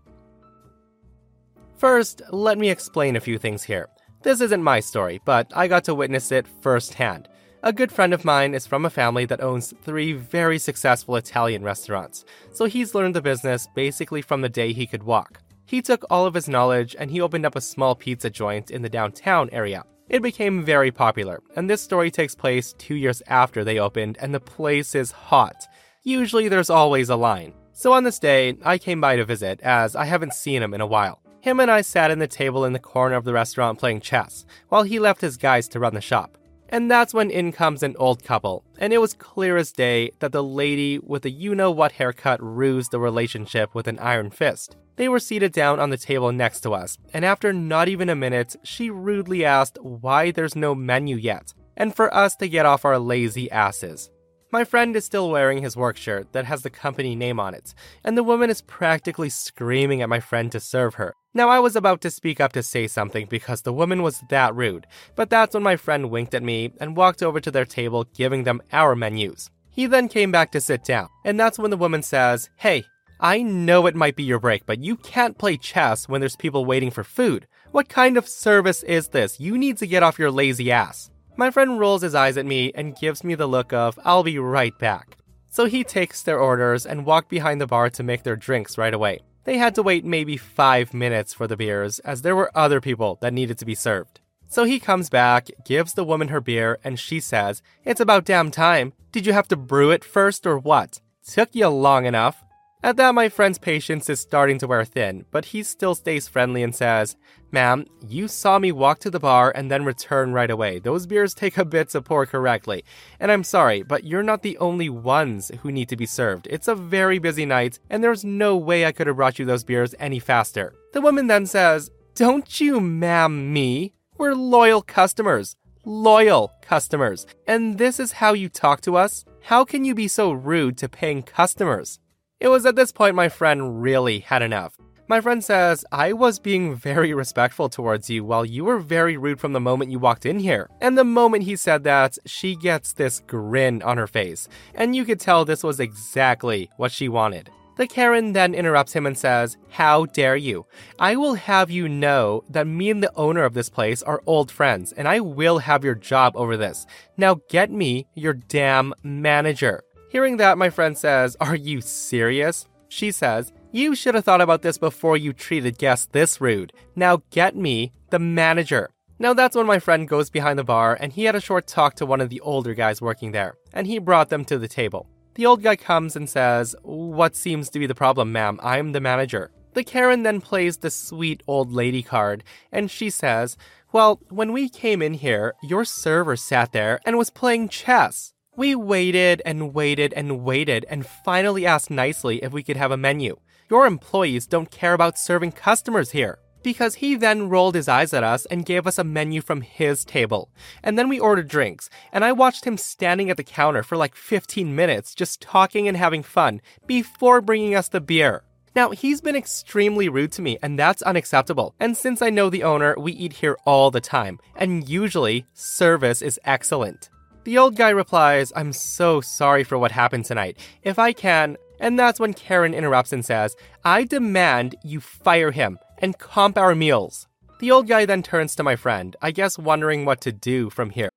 First, 1.76 2.22
let 2.32 2.58
me 2.58 2.70
explain 2.70 3.14
a 3.14 3.20
few 3.20 3.38
things 3.38 3.62
here. 3.62 3.88
This 4.22 4.40
isn't 4.40 4.64
my 4.64 4.80
story, 4.80 5.20
but 5.24 5.52
I 5.54 5.68
got 5.68 5.84
to 5.84 5.94
witness 5.94 6.32
it 6.32 6.48
firsthand. 6.60 7.28
A 7.62 7.72
good 7.72 7.92
friend 7.92 8.12
of 8.12 8.24
mine 8.24 8.54
is 8.54 8.66
from 8.66 8.84
a 8.84 8.90
family 8.90 9.26
that 9.26 9.40
owns 9.40 9.74
three 9.82 10.12
very 10.12 10.58
successful 10.58 11.14
Italian 11.14 11.62
restaurants, 11.62 12.24
so 12.52 12.64
he's 12.64 12.96
learned 12.96 13.14
the 13.14 13.22
business 13.22 13.68
basically 13.74 14.22
from 14.22 14.40
the 14.40 14.48
day 14.48 14.72
he 14.72 14.86
could 14.86 15.04
walk. 15.04 15.40
He 15.68 15.82
took 15.82 16.02
all 16.08 16.24
of 16.24 16.32
his 16.32 16.48
knowledge 16.48 16.96
and 16.98 17.10
he 17.10 17.20
opened 17.20 17.44
up 17.44 17.54
a 17.54 17.60
small 17.60 17.94
pizza 17.94 18.30
joint 18.30 18.70
in 18.70 18.80
the 18.80 18.88
downtown 18.88 19.50
area. 19.52 19.84
It 20.08 20.22
became 20.22 20.64
very 20.64 20.90
popular, 20.90 21.42
and 21.56 21.68
this 21.68 21.82
story 21.82 22.10
takes 22.10 22.34
place 22.34 22.72
two 22.78 22.94
years 22.94 23.22
after 23.26 23.62
they 23.62 23.78
opened, 23.78 24.16
and 24.18 24.34
the 24.34 24.40
place 24.40 24.94
is 24.94 25.10
hot. 25.12 25.68
Usually 26.02 26.48
there's 26.48 26.70
always 26.70 27.10
a 27.10 27.16
line. 27.16 27.52
So 27.74 27.92
on 27.92 28.04
this 28.04 28.18
day, 28.18 28.56
I 28.64 28.78
came 28.78 29.02
by 29.02 29.16
to 29.16 29.26
visit, 29.26 29.60
as 29.60 29.94
I 29.94 30.06
haven't 30.06 30.32
seen 30.32 30.62
him 30.62 30.72
in 30.72 30.80
a 30.80 30.86
while. 30.86 31.20
Him 31.42 31.60
and 31.60 31.70
I 31.70 31.82
sat 31.82 32.10
in 32.10 32.18
the 32.18 32.26
table 32.26 32.64
in 32.64 32.72
the 32.72 32.78
corner 32.78 33.16
of 33.16 33.24
the 33.24 33.34
restaurant 33.34 33.78
playing 33.78 34.00
chess, 34.00 34.46
while 34.70 34.84
he 34.84 34.98
left 34.98 35.20
his 35.20 35.36
guys 35.36 35.68
to 35.68 35.80
run 35.80 35.92
the 35.92 36.00
shop. 36.00 36.38
And 36.70 36.90
that's 36.90 37.14
when 37.14 37.30
in 37.30 37.52
comes 37.52 37.82
an 37.82 37.96
old 37.98 38.22
couple, 38.22 38.62
and 38.78 38.92
it 38.92 38.98
was 38.98 39.14
clear 39.14 39.56
as 39.56 39.72
day 39.72 40.12
that 40.18 40.32
the 40.32 40.42
lady 40.42 40.98
with 40.98 41.22
the 41.22 41.30
you 41.30 41.54
know 41.54 41.70
what 41.70 41.92
haircut 41.92 42.40
rused 42.42 42.90
the 42.90 43.00
relationship 43.00 43.74
with 43.74 43.88
an 43.88 43.98
iron 43.98 44.30
fist. 44.30 44.76
They 44.96 45.08
were 45.08 45.20
seated 45.20 45.52
down 45.52 45.80
on 45.80 45.90
the 45.90 45.96
table 45.96 46.32
next 46.32 46.60
to 46.60 46.74
us, 46.74 46.98
and 47.14 47.24
after 47.24 47.52
not 47.52 47.88
even 47.88 48.08
a 48.10 48.14
minute, 48.14 48.56
she 48.64 48.90
rudely 48.90 49.44
asked 49.44 49.78
why 49.80 50.30
there's 50.30 50.56
no 50.56 50.74
menu 50.74 51.16
yet, 51.16 51.54
and 51.76 51.94
for 51.94 52.12
us 52.12 52.36
to 52.36 52.48
get 52.48 52.66
off 52.66 52.84
our 52.84 52.98
lazy 52.98 53.50
asses. 53.50 54.10
My 54.50 54.64
friend 54.64 54.96
is 54.96 55.04
still 55.04 55.30
wearing 55.30 55.62
his 55.62 55.76
work 55.76 55.96
shirt 55.96 56.32
that 56.32 56.46
has 56.46 56.62
the 56.62 56.70
company 56.70 57.14
name 57.14 57.38
on 57.38 57.54
it, 57.54 57.74
and 58.02 58.16
the 58.16 58.22
woman 58.22 58.50
is 58.50 58.62
practically 58.62 59.28
screaming 59.28 60.02
at 60.02 60.08
my 60.08 60.20
friend 60.20 60.50
to 60.52 60.60
serve 60.60 60.94
her. 60.94 61.14
Now, 61.38 61.50
I 61.50 61.60
was 61.60 61.76
about 61.76 62.00
to 62.00 62.10
speak 62.10 62.40
up 62.40 62.52
to 62.54 62.64
say 62.64 62.88
something 62.88 63.26
because 63.26 63.62
the 63.62 63.72
woman 63.72 64.02
was 64.02 64.24
that 64.28 64.56
rude, 64.56 64.88
but 65.14 65.30
that's 65.30 65.54
when 65.54 65.62
my 65.62 65.76
friend 65.76 66.10
winked 66.10 66.34
at 66.34 66.42
me 66.42 66.72
and 66.80 66.96
walked 66.96 67.22
over 67.22 67.38
to 67.38 67.52
their 67.52 67.64
table, 67.64 68.08
giving 68.12 68.42
them 68.42 68.60
our 68.72 68.96
menus. 68.96 69.48
He 69.70 69.86
then 69.86 70.08
came 70.08 70.32
back 70.32 70.50
to 70.50 70.60
sit 70.60 70.82
down, 70.82 71.06
and 71.24 71.38
that's 71.38 71.56
when 71.56 71.70
the 71.70 71.76
woman 71.76 72.02
says, 72.02 72.50
Hey, 72.56 72.82
I 73.20 73.42
know 73.42 73.86
it 73.86 73.94
might 73.94 74.16
be 74.16 74.24
your 74.24 74.40
break, 74.40 74.66
but 74.66 74.82
you 74.82 74.96
can't 74.96 75.38
play 75.38 75.56
chess 75.56 76.08
when 76.08 76.20
there's 76.20 76.34
people 76.34 76.64
waiting 76.64 76.90
for 76.90 77.04
food. 77.04 77.46
What 77.70 77.88
kind 77.88 78.16
of 78.16 78.26
service 78.26 78.82
is 78.82 79.10
this? 79.10 79.38
You 79.38 79.56
need 79.56 79.78
to 79.78 79.86
get 79.86 80.02
off 80.02 80.18
your 80.18 80.32
lazy 80.32 80.72
ass. 80.72 81.08
My 81.36 81.52
friend 81.52 81.78
rolls 81.78 82.02
his 82.02 82.16
eyes 82.16 82.36
at 82.36 82.46
me 82.46 82.72
and 82.74 82.98
gives 82.98 83.22
me 83.22 83.36
the 83.36 83.46
look 83.46 83.72
of, 83.72 83.96
I'll 84.04 84.24
be 84.24 84.40
right 84.40 84.76
back. 84.80 85.18
So 85.50 85.66
he 85.66 85.84
takes 85.84 86.20
their 86.22 86.40
orders 86.40 86.84
and 86.84 87.06
walked 87.06 87.28
behind 87.28 87.60
the 87.60 87.68
bar 87.68 87.90
to 87.90 88.02
make 88.02 88.24
their 88.24 88.34
drinks 88.34 88.76
right 88.76 88.92
away. 88.92 89.20
They 89.48 89.56
had 89.56 89.74
to 89.76 89.82
wait 89.82 90.04
maybe 90.04 90.36
five 90.36 90.92
minutes 90.92 91.32
for 91.32 91.46
the 91.46 91.56
beers, 91.56 92.00
as 92.00 92.20
there 92.20 92.36
were 92.36 92.52
other 92.54 92.82
people 92.82 93.16
that 93.22 93.32
needed 93.32 93.56
to 93.56 93.64
be 93.64 93.74
served. 93.74 94.20
So 94.46 94.64
he 94.64 94.78
comes 94.78 95.08
back, 95.08 95.48
gives 95.64 95.94
the 95.94 96.04
woman 96.04 96.28
her 96.28 96.42
beer, 96.42 96.78
and 96.84 97.00
she 97.00 97.18
says, 97.18 97.62
It's 97.82 97.98
about 97.98 98.26
damn 98.26 98.50
time. 98.50 98.92
Did 99.10 99.24
you 99.24 99.32
have 99.32 99.48
to 99.48 99.56
brew 99.56 99.90
it 99.90 100.04
first 100.04 100.46
or 100.46 100.58
what? 100.58 101.00
Took 101.26 101.54
you 101.54 101.68
long 101.68 102.04
enough. 102.04 102.44
At 102.80 102.96
that, 102.96 103.12
my 103.12 103.28
friend's 103.28 103.58
patience 103.58 104.08
is 104.08 104.20
starting 104.20 104.58
to 104.58 104.68
wear 104.68 104.84
thin, 104.84 105.24
but 105.32 105.46
he 105.46 105.64
still 105.64 105.96
stays 105.96 106.28
friendly 106.28 106.62
and 106.62 106.72
says, 106.72 107.16
Ma'am, 107.50 107.86
you 108.06 108.28
saw 108.28 108.60
me 108.60 108.70
walk 108.70 109.00
to 109.00 109.10
the 109.10 109.18
bar 109.18 109.52
and 109.52 109.68
then 109.68 109.84
return 109.84 110.32
right 110.32 110.50
away. 110.50 110.78
Those 110.78 111.04
beers 111.04 111.34
take 111.34 111.58
a 111.58 111.64
bit 111.64 111.88
to 111.90 112.02
pour 112.02 112.24
correctly. 112.24 112.84
And 113.18 113.32
I'm 113.32 113.42
sorry, 113.42 113.82
but 113.82 114.04
you're 114.04 114.22
not 114.22 114.42
the 114.42 114.56
only 114.58 114.88
ones 114.88 115.50
who 115.62 115.72
need 115.72 115.88
to 115.88 115.96
be 115.96 116.06
served. 116.06 116.46
It's 116.48 116.68
a 116.68 116.76
very 116.76 117.18
busy 117.18 117.44
night, 117.44 117.80
and 117.90 118.04
there's 118.04 118.24
no 118.24 118.56
way 118.56 118.86
I 118.86 118.92
could 118.92 119.08
have 119.08 119.16
brought 119.16 119.40
you 119.40 119.44
those 119.44 119.64
beers 119.64 119.94
any 119.98 120.20
faster. 120.20 120.72
The 120.92 121.00
woman 121.00 121.26
then 121.26 121.46
says, 121.46 121.90
Don't 122.14 122.60
you 122.60 122.78
ma'am 122.80 123.52
me. 123.52 123.92
We're 124.18 124.34
loyal 124.34 124.82
customers. 124.82 125.56
Loyal 125.84 126.52
customers. 126.62 127.26
And 127.44 127.78
this 127.78 127.98
is 127.98 128.12
how 128.12 128.34
you 128.34 128.48
talk 128.48 128.82
to 128.82 128.96
us? 128.96 129.24
How 129.42 129.64
can 129.64 129.84
you 129.84 129.96
be 129.96 130.06
so 130.06 130.30
rude 130.30 130.78
to 130.78 130.88
paying 130.88 131.24
customers? 131.24 131.98
It 132.40 132.48
was 132.48 132.64
at 132.66 132.76
this 132.76 132.92
point 132.92 133.16
my 133.16 133.28
friend 133.28 133.82
really 133.82 134.20
had 134.20 134.42
enough. 134.42 134.76
My 135.08 135.20
friend 135.20 135.42
says, 135.42 135.84
I 135.90 136.12
was 136.12 136.38
being 136.38 136.76
very 136.76 137.12
respectful 137.12 137.68
towards 137.68 138.08
you 138.08 138.24
while 138.24 138.44
you 138.44 138.64
were 138.64 138.78
very 138.78 139.16
rude 139.16 139.40
from 139.40 139.54
the 139.54 139.60
moment 139.60 139.90
you 139.90 139.98
walked 139.98 140.24
in 140.24 140.38
here. 140.38 140.68
And 140.80 140.96
the 140.96 141.02
moment 141.02 141.44
he 141.44 141.56
said 141.56 141.82
that, 141.84 142.16
she 142.26 142.54
gets 142.54 142.92
this 142.92 143.20
grin 143.26 143.82
on 143.82 143.96
her 143.96 144.06
face. 144.06 144.48
And 144.74 144.94
you 144.94 145.04
could 145.04 145.18
tell 145.18 145.44
this 145.44 145.64
was 145.64 145.80
exactly 145.80 146.70
what 146.76 146.92
she 146.92 147.08
wanted. 147.08 147.50
The 147.76 147.86
Karen 147.86 148.34
then 148.34 148.54
interrupts 148.54 148.92
him 148.92 149.06
and 149.06 149.16
says, 149.16 149.56
How 149.70 150.06
dare 150.06 150.36
you? 150.36 150.66
I 150.98 151.16
will 151.16 151.34
have 151.34 151.70
you 151.70 151.88
know 151.88 152.42
that 152.50 152.66
me 152.66 152.90
and 152.90 153.02
the 153.02 153.14
owner 153.16 153.44
of 153.44 153.54
this 153.54 153.70
place 153.70 154.02
are 154.02 154.22
old 154.26 154.50
friends, 154.50 154.92
and 154.92 155.08
I 155.08 155.20
will 155.20 155.58
have 155.58 155.84
your 155.84 155.94
job 155.94 156.36
over 156.36 156.56
this. 156.56 156.86
Now 157.16 157.40
get 157.48 157.70
me 157.70 158.06
your 158.14 158.34
damn 158.34 158.94
manager. 159.02 159.82
Hearing 160.10 160.38
that, 160.38 160.56
my 160.56 160.70
friend 160.70 160.96
says, 160.96 161.36
Are 161.40 161.54
you 161.54 161.80
serious? 161.80 162.66
She 162.88 163.10
says, 163.12 163.52
You 163.72 163.94
should 163.94 164.14
have 164.14 164.24
thought 164.24 164.40
about 164.40 164.62
this 164.62 164.78
before 164.78 165.16
you 165.16 165.32
treated 165.32 165.78
guests 165.78 166.08
this 166.12 166.40
rude. 166.40 166.72
Now 166.96 167.22
get 167.30 167.54
me 167.54 167.92
the 168.10 168.18
manager. 168.18 168.88
Now 169.18 169.34
that's 169.34 169.54
when 169.54 169.66
my 169.66 169.78
friend 169.78 170.08
goes 170.08 170.30
behind 170.30 170.58
the 170.58 170.64
bar 170.64 170.96
and 170.98 171.12
he 171.12 171.24
had 171.24 171.34
a 171.34 171.40
short 171.40 171.66
talk 171.66 171.94
to 171.96 172.06
one 172.06 172.20
of 172.20 172.30
the 172.30 172.40
older 172.40 172.72
guys 172.72 173.02
working 173.02 173.32
there, 173.32 173.56
and 173.74 173.86
he 173.86 173.98
brought 173.98 174.30
them 174.30 174.44
to 174.46 174.58
the 174.58 174.68
table. 174.68 175.06
The 175.34 175.44
old 175.44 175.62
guy 175.62 175.76
comes 175.76 176.16
and 176.16 176.28
says, 176.28 176.74
What 176.82 177.36
seems 177.36 177.68
to 177.70 177.78
be 177.78 177.86
the 177.86 177.94
problem, 177.94 178.32
ma'am? 178.32 178.58
I'm 178.62 178.92
the 178.92 179.00
manager. 179.00 179.50
The 179.74 179.84
Karen 179.84 180.22
then 180.22 180.40
plays 180.40 180.78
the 180.78 180.90
sweet 180.90 181.42
old 181.46 181.70
lady 181.70 182.02
card, 182.02 182.42
and 182.72 182.90
she 182.90 183.10
says, 183.10 183.56
Well, 183.92 184.20
when 184.30 184.52
we 184.52 184.70
came 184.70 185.02
in 185.02 185.14
here, 185.14 185.54
your 185.62 185.84
server 185.84 186.34
sat 186.36 186.72
there 186.72 186.98
and 187.04 187.18
was 187.18 187.28
playing 187.28 187.68
chess. 187.68 188.32
We 188.58 188.74
waited 188.74 189.40
and 189.46 189.72
waited 189.72 190.12
and 190.14 190.42
waited 190.42 190.84
and 190.90 191.06
finally 191.06 191.64
asked 191.64 191.92
nicely 191.92 192.42
if 192.42 192.50
we 192.50 192.64
could 192.64 192.76
have 192.76 192.90
a 192.90 192.96
menu. 192.96 193.36
Your 193.70 193.86
employees 193.86 194.48
don't 194.48 194.68
care 194.68 194.94
about 194.94 195.16
serving 195.16 195.52
customers 195.52 196.10
here. 196.10 196.40
Because 196.64 196.96
he 196.96 197.14
then 197.14 197.48
rolled 197.48 197.76
his 197.76 197.86
eyes 197.86 198.12
at 198.12 198.24
us 198.24 198.46
and 198.46 198.66
gave 198.66 198.88
us 198.88 198.98
a 198.98 199.04
menu 199.04 199.42
from 199.42 199.60
his 199.60 200.04
table. 200.04 200.50
And 200.82 200.98
then 200.98 201.08
we 201.08 201.20
ordered 201.20 201.46
drinks, 201.46 201.88
and 202.12 202.24
I 202.24 202.32
watched 202.32 202.64
him 202.64 202.76
standing 202.76 203.30
at 203.30 203.36
the 203.36 203.44
counter 203.44 203.84
for 203.84 203.96
like 203.96 204.16
15 204.16 204.74
minutes 204.74 205.14
just 205.14 205.40
talking 205.40 205.86
and 205.86 205.96
having 205.96 206.24
fun 206.24 206.60
before 206.84 207.40
bringing 207.40 207.76
us 207.76 207.86
the 207.86 208.00
beer. 208.00 208.42
Now, 208.74 208.90
he's 208.90 209.20
been 209.20 209.36
extremely 209.36 210.08
rude 210.08 210.32
to 210.32 210.42
me, 210.42 210.58
and 210.64 210.76
that's 210.76 211.02
unacceptable. 211.02 211.76
And 211.78 211.96
since 211.96 212.22
I 212.22 212.30
know 212.30 212.50
the 212.50 212.64
owner, 212.64 212.96
we 212.98 213.12
eat 213.12 213.34
here 213.34 213.56
all 213.64 213.92
the 213.92 214.00
time, 214.00 214.40
and 214.56 214.88
usually, 214.88 215.46
service 215.54 216.22
is 216.22 216.40
excellent. 216.44 217.08
The 217.48 217.56
old 217.56 217.76
guy 217.76 217.88
replies, 217.88 218.52
I'm 218.54 218.74
so 218.74 219.22
sorry 219.22 219.64
for 219.64 219.78
what 219.78 219.90
happened 219.90 220.26
tonight. 220.26 220.58
If 220.82 220.98
I 220.98 221.14
can. 221.14 221.56
And 221.80 221.98
that's 221.98 222.20
when 222.20 222.34
Karen 222.34 222.74
interrupts 222.74 223.10
and 223.10 223.24
says, 223.24 223.56
I 223.86 224.04
demand 224.04 224.74
you 224.84 225.00
fire 225.00 225.50
him 225.50 225.78
and 225.96 226.18
comp 226.18 226.58
our 226.58 226.74
meals. 226.74 227.26
The 227.60 227.70
old 227.70 227.88
guy 227.88 228.04
then 228.04 228.22
turns 228.22 228.54
to 228.56 228.62
my 228.62 228.76
friend, 228.76 229.16
I 229.22 229.30
guess 229.30 229.58
wondering 229.58 230.04
what 230.04 230.20
to 230.20 230.30
do 230.30 230.68
from 230.68 230.90
here. 230.90 231.08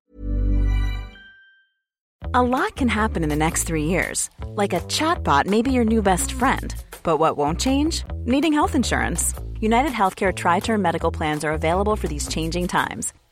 A 2.34 2.42
lot 2.42 2.78
can 2.78 2.88
happen 2.88 3.24
in 3.24 3.30
the 3.30 3.36
next 3.36 3.64
three 3.64 3.84
years. 3.84 4.30
Like 4.56 4.72
a 4.72 4.80
chatbot 4.88 5.48
may 5.48 5.62
be 5.62 5.74
your 5.74 5.84
new 5.84 6.02
best 6.02 6.32
friend. 6.32 6.74
But 7.04 7.18
what 7.18 7.36
won't 7.36 7.60
change? 7.60 8.06
Needing 8.24 8.54
health 8.54 8.74
insurance. 8.74 9.34
United 9.60 9.92
Healthcare 9.92 10.34
Tri 10.34 10.62
Term 10.62 10.82
Medical 10.82 11.12
Plans 11.12 11.44
are 11.44 11.52
available 11.52 11.98
for 11.98 12.08
these 12.08 12.30
changing 12.30 12.70
times 12.70 13.12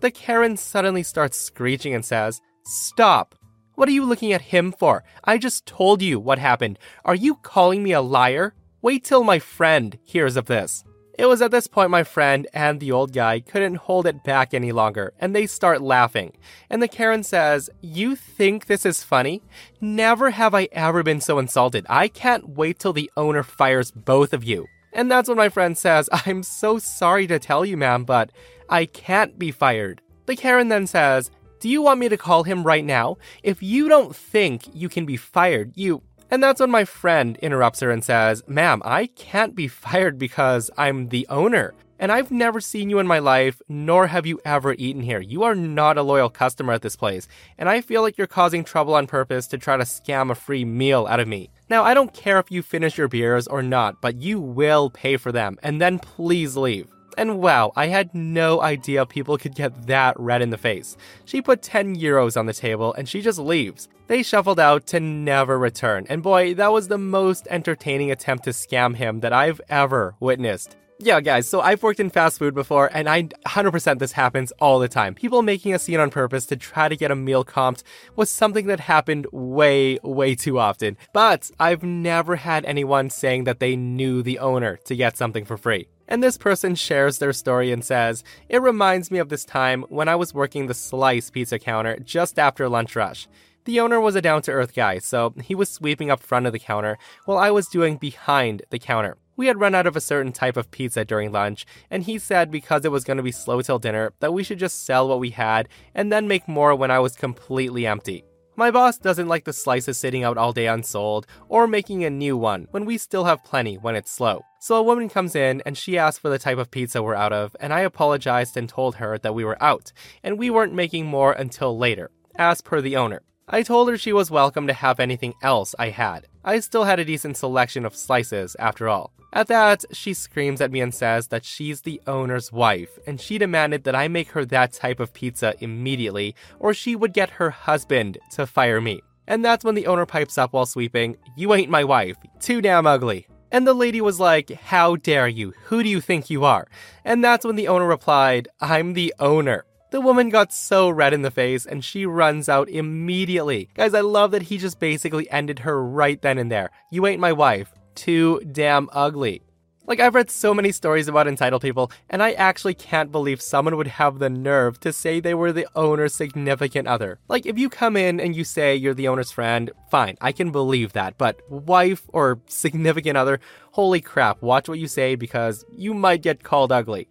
The 0.00 0.10
Karen 0.10 0.56
suddenly 0.56 1.02
starts 1.02 1.38
screeching 1.38 1.94
and 1.94 2.04
says, 2.04 2.40
Stop! 2.64 3.34
What 3.74 3.88
are 3.88 3.92
you 3.92 4.04
looking 4.04 4.32
at 4.32 4.42
him 4.42 4.72
for? 4.72 5.04
I 5.24 5.38
just 5.38 5.64
told 5.64 6.02
you 6.02 6.18
what 6.18 6.38
happened. 6.38 6.78
Are 7.04 7.14
you 7.14 7.36
calling 7.36 7.82
me 7.82 7.92
a 7.92 8.00
liar? 8.00 8.54
Wait 8.82 9.04
till 9.04 9.22
my 9.22 9.38
friend 9.38 9.98
hears 10.04 10.36
of 10.36 10.46
this. 10.46 10.84
It 11.18 11.26
was 11.26 11.42
at 11.42 11.50
this 11.50 11.66
point 11.66 11.90
my 11.90 12.04
friend 12.04 12.46
and 12.54 12.78
the 12.78 12.92
old 12.92 13.12
guy 13.12 13.40
couldn't 13.40 13.74
hold 13.74 14.06
it 14.06 14.22
back 14.22 14.54
any 14.54 14.70
longer, 14.70 15.12
and 15.18 15.34
they 15.34 15.48
start 15.48 15.82
laughing. 15.82 16.36
And 16.70 16.80
the 16.80 16.86
Karen 16.86 17.24
says, 17.24 17.68
You 17.80 18.14
think 18.14 18.66
this 18.66 18.86
is 18.86 19.02
funny? 19.02 19.42
Never 19.80 20.30
have 20.30 20.54
I 20.54 20.68
ever 20.70 21.02
been 21.02 21.20
so 21.20 21.40
insulted. 21.40 21.86
I 21.88 22.06
can't 22.06 22.50
wait 22.50 22.78
till 22.78 22.92
the 22.92 23.10
owner 23.16 23.42
fires 23.42 23.90
both 23.90 24.32
of 24.32 24.44
you. 24.44 24.66
And 24.92 25.10
that's 25.10 25.28
when 25.28 25.38
my 25.38 25.48
friend 25.48 25.76
says, 25.76 26.08
I'm 26.12 26.44
so 26.44 26.78
sorry 26.78 27.26
to 27.26 27.40
tell 27.40 27.64
you, 27.64 27.76
ma'am, 27.76 28.04
but 28.04 28.30
I 28.68 28.86
can't 28.86 29.38
be 29.38 29.50
fired. 29.50 30.02
The 30.26 30.36
Karen 30.36 30.68
then 30.68 30.86
says, 30.86 31.30
Do 31.60 31.68
you 31.68 31.80
want 31.80 32.00
me 32.00 32.08
to 32.08 32.16
call 32.16 32.42
him 32.42 32.64
right 32.64 32.84
now? 32.84 33.16
If 33.42 33.62
you 33.62 33.88
don't 33.88 34.14
think 34.14 34.68
you 34.74 34.88
can 34.88 35.06
be 35.06 35.16
fired, 35.16 35.72
you 35.74 36.02
And 36.30 36.42
that's 36.42 36.60
when 36.60 36.70
my 36.70 36.84
friend 36.84 37.38
interrupts 37.38 37.80
her 37.80 37.90
and 37.90 38.04
says, 38.04 38.42
Ma'am, 38.46 38.82
I 38.84 39.06
can't 39.06 39.54
be 39.54 39.68
fired 39.86 40.18
because 40.18 40.70
I'm 40.76 41.08
the 41.08 41.26
owner. 41.28 41.74
And 42.00 42.12
I've 42.12 42.30
never 42.30 42.60
seen 42.60 42.90
you 42.90 43.00
in 43.00 43.08
my 43.08 43.18
life, 43.18 43.60
nor 43.68 44.06
have 44.06 44.24
you 44.24 44.38
ever 44.44 44.74
eaten 44.78 45.02
here. 45.02 45.20
You 45.20 45.42
are 45.42 45.54
not 45.54 45.98
a 45.98 46.02
loyal 46.02 46.30
customer 46.30 46.72
at 46.72 46.82
this 46.82 46.94
place, 46.94 47.26
and 47.58 47.68
I 47.68 47.80
feel 47.80 48.02
like 48.02 48.16
you're 48.16 48.28
causing 48.28 48.62
trouble 48.62 48.94
on 48.94 49.08
purpose 49.08 49.48
to 49.48 49.58
try 49.58 49.76
to 49.76 49.82
scam 49.82 50.30
a 50.30 50.36
free 50.36 50.64
meal 50.64 51.08
out 51.08 51.18
of 51.18 51.26
me. 51.26 51.50
Now, 51.68 51.82
I 51.82 51.94
don't 51.94 52.14
care 52.14 52.38
if 52.38 52.52
you 52.52 52.62
finish 52.62 52.98
your 52.98 53.08
beers 53.08 53.48
or 53.48 53.64
not, 53.64 54.00
but 54.00 54.22
you 54.22 54.38
will 54.38 54.90
pay 54.90 55.16
for 55.16 55.32
them, 55.32 55.58
and 55.60 55.80
then 55.80 55.98
please 55.98 56.56
leave. 56.56 56.86
And 57.18 57.40
wow, 57.40 57.72
I 57.74 57.88
had 57.88 58.14
no 58.14 58.62
idea 58.62 59.04
people 59.04 59.38
could 59.38 59.56
get 59.56 59.88
that 59.88 60.14
red 60.20 60.40
in 60.40 60.50
the 60.50 60.56
face. 60.56 60.96
She 61.24 61.42
put 61.42 61.62
10 61.62 61.96
euros 61.96 62.36
on 62.36 62.46
the 62.46 62.52
table 62.52 62.94
and 62.94 63.08
she 63.08 63.22
just 63.22 63.40
leaves. 63.40 63.88
They 64.06 64.22
shuffled 64.22 64.60
out 64.60 64.86
to 64.86 65.00
never 65.00 65.58
return, 65.58 66.06
and 66.08 66.22
boy, 66.22 66.54
that 66.54 66.72
was 66.72 66.86
the 66.86 66.96
most 66.96 67.48
entertaining 67.50 68.12
attempt 68.12 68.44
to 68.44 68.50
scam 68.50 68.94
him 68.94 69.18
that 69.20 69.32
I've 69.32 69.60
ever 69.68 70.14
witnessed. 70.20 70.76
Yeah, 71.00 71.20
guys, 71.20 71.48
so 71.48 71.60
I've 71.60 71.84
worked 71.84 72.00
in 72.00 72.10
fast 72.10 72.40
food 72.40 72.56
before, 72.56 72.90
and 72.92 73.08
I 73.08 73.22
100% 73.46 74.00
this 74.00 74.10
happens 74.10 74.50
all 74.58 74.80
the 74.80 74.88
time. 74.88 75.14
People 75.14 75.42
making 75.42 75.72
a 75.72 75.78
scene 75.78 76.00
on 76.00 76.10
purpose 76.10 76.44
to 76.46 76.56
try 76.56 76.88
to 76.88 76.96
get 76.96 77.12
a 77.12 77.14
meal 77.14 77.44
comped 77.44 77.84
was 78.16 78.30
something 78.30 78.66
that 78.66 78.80
happened 78.80 79.28
way, 79.30 80.00
way 80.02 80.34
too 80.34 80.58
often. 80.58 80.96
But 81.12 81.52
I've 81.60 81.84
never 81.84 82.34
had 82.34 82.64
anyone 82.64 83.10
saying 83.10 83.44
that 83.44 83.60
they 83.60 83.76
knew 83.76 84.24
the 84.24 84.40
owner 84.40 84.76
to 84.86 84.96
get 84.96 85.16
something 85.16 85.44
for 85.44 85.56
free. 85.56 85.86
And 86.08 86.20
this 86.20 86.36
person 86.36 86.74
shares 86.74 87.18
their 87.18 87.32
story 87.32 87.70
and 87.70 87.84
says, 87.84 88.24
It 88.48 88.60
reminds 88.60 89.12
me 89.12 89.20
of 89.20 89.28
this 89.28 89.44
time 89.44 89.84
when 89.90 90.08
I 90.08 90.16
was 90.16 90.34
working 90.34 90.66
the 90.66 90.74
slice 90.74 91.30
pizza 91.30 91.60
counter 91.60 91.96
just 92.00 92.40
after 92.40 92.68
lunch 92.68 92.96
rush. 92.96 93.28
The 93.66 93.78
owner 93.78 94.00
was 94.00 94.16
a 94.16 94.22
down 94.22 94.42
to 94.42 94.50
earth 94.50 94.74
guy, 94.74 94.98
so 94.98 95.32
he 95.44 95.54
was 95.54 95.68
sweeping 95.68 96.10
up 96.10 96.18
front 96.18 96.46
of 96.46 96.52
the 96.52 96.58
counter 96.58 96.98
while 97.24 97.38
I 97.38 97.52
was 97.52 97.68
doing 97.68 97.98
behind 97.98 98.62
the 98.70 98.80
counter. 98.80 99.16
We 99.38 99.46
had 99.46 99.60
run 99.60 99.76
out 99.76 99.86
of 99.86 99.94
a 99.94 100.00
certain 100.00 100.32
type 100.32 100.56
of 100.56 100.72
pizza 100.72 101.04
during 101.04 101.30
lunch, 101.30 101.64
and 101.92 102.02
he 102.02 102.18
said 102.18 102.50
because 102.50 102.84
it 102.84 102.90
was 102.90 103.04
going 103.04 103.18
to 103.18 103.22
be 103.22 103.30
slow 103.30 103.62
till 103.62 103.78
dinner 103.78 104.12
that 104.18 104.34
we 104.34 104.42
should 104.42 104.58
just 104.58 104.84
sell 104.84 105.08
what 105.08 105.20
we 105.20 105.30
had 105.30 105.68
and 105.94 106.10
then 106.10 106.26
make 106.26 106.48
more 106.48 106.74
when 106.74 106.90
I 106.90 106.98
was 106.98 107.14
completely 107.14 107.86
empty. 107.86 108.24
My 108.56 108.72
boss 108.72 108.98
doesn't 108.98 109.28
like 109.28 109.44
the 109.44 109.52
slices 109.52 109.96
sitting 109.96 110.24
out 110.24 110.38
all 110.38 110.52
day 110.52 110.66
unsold 110.66 111.28
or 111.48 111.68
making 111.68 112.04
a 112.04 112.10
new 112.10 112.36
one 112.36 112.66
when 112.72 112.84
we 112.84 112.98
still 112.98 113.26
have 113.26 113.44
plenty 113.44 113.78
when 113.78 113.94
it's 113.94 114.10
slow. 114.10 114.42
So 114.58 114.74
a 114.74 114.82
woman 114.82 115.08
comes 115.08 115.36
in 115.36 115.62
and 115.64 115.78
she 115.78 115.96
asks 115.96 116.18
for 116.18 116.30
the 116.30 116.40
type 116.40 116.58
of 116.58 116.72
pizza 116.72 117.00
we're 117.00 117.14
out 117.14 117.32
of, 117.32 117.54
and 117.60 117.72
I 117.72 117.82
apologized 117.82 118.56
and 118.56 118.68
told 118.68 118.96
her 118.96 119.18
that 119.18 119.36
we 119.36 119.44
were 119.44 119.62
out 119.62 119.92
and 120.24 120.36
we 120.36 120.50
weren't 120.50 120.74
making 120.74 121.06
more 121.06 121.30
until 121.30 121.78
later, 121.78 122.10
as 122.34 122.60
per 122.60 122.80
the 122.80 122.96
owner. 122.96 123.22
I 123.48 123.62
told 123.62 123.88
her 123.88 123.96
she 123.96 124.12
was 124.12 124.32
welcome 124.32 124.66
to 124.66 124.74
have 124.74 124.98
anything 124.98 125.34
else 125.42 125.76
I 125.78 125.90
had. 125.90 126.26
I 126.48 126.60
still 126.60 126.84
had 126.84 126.98
a 126.98 127.04
decent 127.04 127.36
selection 127.36 127.84
of 127.84 127.94
slices 127.94 128.56
after 128.58 128.88
all. 128.88 129.12
At 129.34 129.48
that, 129.48 129.84
she 129.92 130.14
screams 130.14 130.62
at 130.62 130.72
me 130.72 130.80
and 130.80 130.94
says 130.94 131.28
that 131.28 131.44
she's 131.44 131.82
the 131.82 132.00
owner's 132.06 132.50
wife, 132.50 132.98
and 133.06 133.20
she 133.20 133.36
demanded 133.36 133.84
that 133.84 133.94
I 133.94 134.08
make 134.08 134.30
her 134.30 134.46
that 134.46 134.72
type 134.72 134.98
of 134.98 135.12
pizza 135.12 135.52
immediately, 135.60 136.34
or 136.58 136.72
she 136.72 136.96
would 136.96 137.12
get 137.12 137.28
her 137.28 137.50
husband 137.50 138.16
to 138.32 138.46
fire 138.46 138.80
me. 138.80 139.02
And 139.26 139.44
that's 139.44 139.62
when 139.62 139.74
the 139.74 139.86
owner 139.86 140.06
pipes 140.06 140.38
up 140.38 140.54
while 140.54 140.64
sweeping, 140.64 141.18
You 141.36 141.52
ain't 141.52 141.68
my 141.68 141.84
wife. 141.84 142.16
Too 142.40 142.62
damn 142.62 142.86
ugly. 142.86 143.28
And 143.52 143.66
the 143.66 143.74
lady 143.74 144.00
was 144.00 144.18
like, 144.18 144.48
How 144.50 144.96
dare 144.96 145.28
you? 145.28 145.52
Who 145.64 145.82
do 145.82 145.90
you 145.90 146.00
think 146.00 146.30
you 146.30 146.46
are? 146.46 146.66
And 147.04 147.22
that's 147.22 147.44
when 147.44 147.56
the 147.56 147.68
owner 147.68 147.86
replied, 147.86 148.48
I'm 148.58 148.94
the 148.94 149.12
owner. 149.18 149.66
The 149.90 150.00
woman 150.02 150.28
got 150.28 150.52
so 150.52 150.90
red 150.90 151.14
in 151.14 151.22
the 151.22 151.30
face 151.30 151.64
and 151.64 151.82
she 151.82 152.04
runs 152.04 152.48
out 152.48 152.68
immediately. 152.68 153.70
Guys, 153.74 153.94
I 153.94 154.00
love 154.00 154.32
that 154.32 154.42
he 154.42 154.58
just 154.58 154.78
basically 154.78 155.30
ended 155.30 155.60
her 155.60 155.82
right 155.82 156.20
then 156.20 156.36
and 156.36 156.52
there. 156.52 156.70
You 156.90 157.06
ain't 157.06 157.20
my 157.20 157.32
wife 157.32 157.72
too 157.94 158.40
damn 158.52 158.88
ugly. 158.92 159.42
Like, 159.86 160.00
I've 160.00 160.14
read 160.14 160.30
so 160.30 160.52
many 160.52 160.70
stories 160.70 161.08
about 161.08 161.26
entitled 161.26 161.62
people, 161.62 161.90
and 162.10 162.22
I 162.22 162.32
actually 162.32 162.74
can't 162.74 163.10
believe 163.10 163.40
someone 163.40 163.74
would 163.78 163.86
have 163.86 164.18
the 164.18 164.28
nerve 164.28 164.78
to 164.80 164.92
say 164.92 165.18
they 165.18 165.32
were 165.32 165.50
the 165.50 165.66
owner's 165.74 166.14
significant 166.14 166.86
other. 166.86 167.18
Like, 167.26 167.46
if 167.46 167.58
you 167.58 167.70
come 167.70 167.96
in 167.96 168.20
and 168.20 168.36
you 168.36 168.44
say 168.44 168.76
you're 168.76 168.92
the 168.92 169.08
owner's 169.08 169.32
friend, 169.32 169.70
fine, 169.90 170.18
I 170.20 170.32
can 170.32 170.52
believe 170.52 170.92
that. 170.92 171.16
But 171.16 171.40
wife 171.50 172.02
or 172.08 172.42
significant 172.48 173.16
other, 173.16 173.40
holy 173.72 174.02
crap, 174.02 174.42
watch 174.42 174.68
what 174.68 174.78
you 174.78 174.88
say 174.88 175.14
because 175.14 175.64
you 175.74 175.94
might 175.94 176.20
get 176.20 176.44
called 176.44 176.70
ugly. 176.70 177.08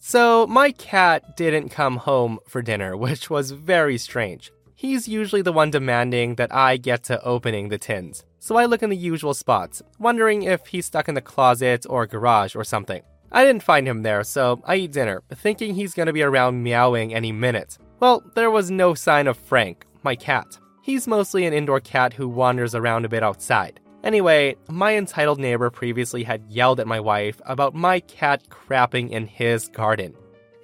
So, 0.00 0.46
my 0.48 0.72
cat 0.72 1.36
didn't 1.36 1.68
come 1.68 1.98
home 1.98 2.40
for 2.48 2.62
dinner, 2.62 2.96
which 3.06 3.30
was 3.30 3.52
very 3.52 3.98
strange. 3.98 4.50
He's 4.74 5.06
usually 5.06 5.42
the 5.42 5.52
one 5.52 5.70
demanding 5.70 6.34
that 6.34 6.52
I 6.52 6.78
get 6.78 7.04
to 7.04 7.22
opening 7.22 7.68
the 7.68 7.78
tins 7.78 8.24
so 8.40 8.56
I 8.56 8.64
look 8.64 8.82
in 8.82 8.90
the 8.90 8.96
usual 8.96 9.34
spots, 9.34 9.82
wondering 9.98 10.42
if 10.42 10.66
he's 10.66 10.86
stuck 10.86 11.08
in 11.08 11.14
the 11.14 11.20
closet 11.20 11.84
or 11.88 12.06
garage 12.06 12.56
or 12.56 12.64
something. 12.64 13.02
I 13.30 13.44
didn't 13.44 13.62
find 13.62 13.86
him 13.86 14.02
there, 14.02 14.24
so 14.24 14.60
I 14.64 14.76
eat 14.76 14.92
dinner, 14.92 15.22
thinking 15.30 15.74
he's 15.74 15.94
gonna 15.94 16.12
be 16.12 16.22
around 16.22 16.62
meowing 16.62 17.14
any 17.14 17.32
minute. 17.32 17.78
Well, 18.00 18.24
there 18.34 18.50
was 18.50 18.70
no 18.70 18.94
sign 18.94 19.28
of 19.28 19.36
Frank, 19.36 19.84
my 20.02 20.16
cat. 20.16 20.58
He's 20.82 21.06
mostly 21.06 21.44
an 21.44 21.52
indoor 21.52 21.80
cat 21.80 22.14
who 22.14 22.28
wanders 22.28 22.74
around 22.74 23.04
a 23.04 23.10
bit 23.10 23.22
outside. 23.22 23.78
Anyway, 24.02 24.56
my 24.68 24.96
entitled 24.96 25.38
neighbor 25.38 25.70
previously 25.70 26.24
had 26.24 26.42
yelled 26.48 26.80
at 26.80 26.86
my 26.86 26.98
wife 26.98 27.40
about 27.44 27.74
my 27.74 28.00
cat 28.00 28.42
crapping 28.48 29.10
in 29.10 29.26
his 29.26 29.68
garden. 29.68 30.14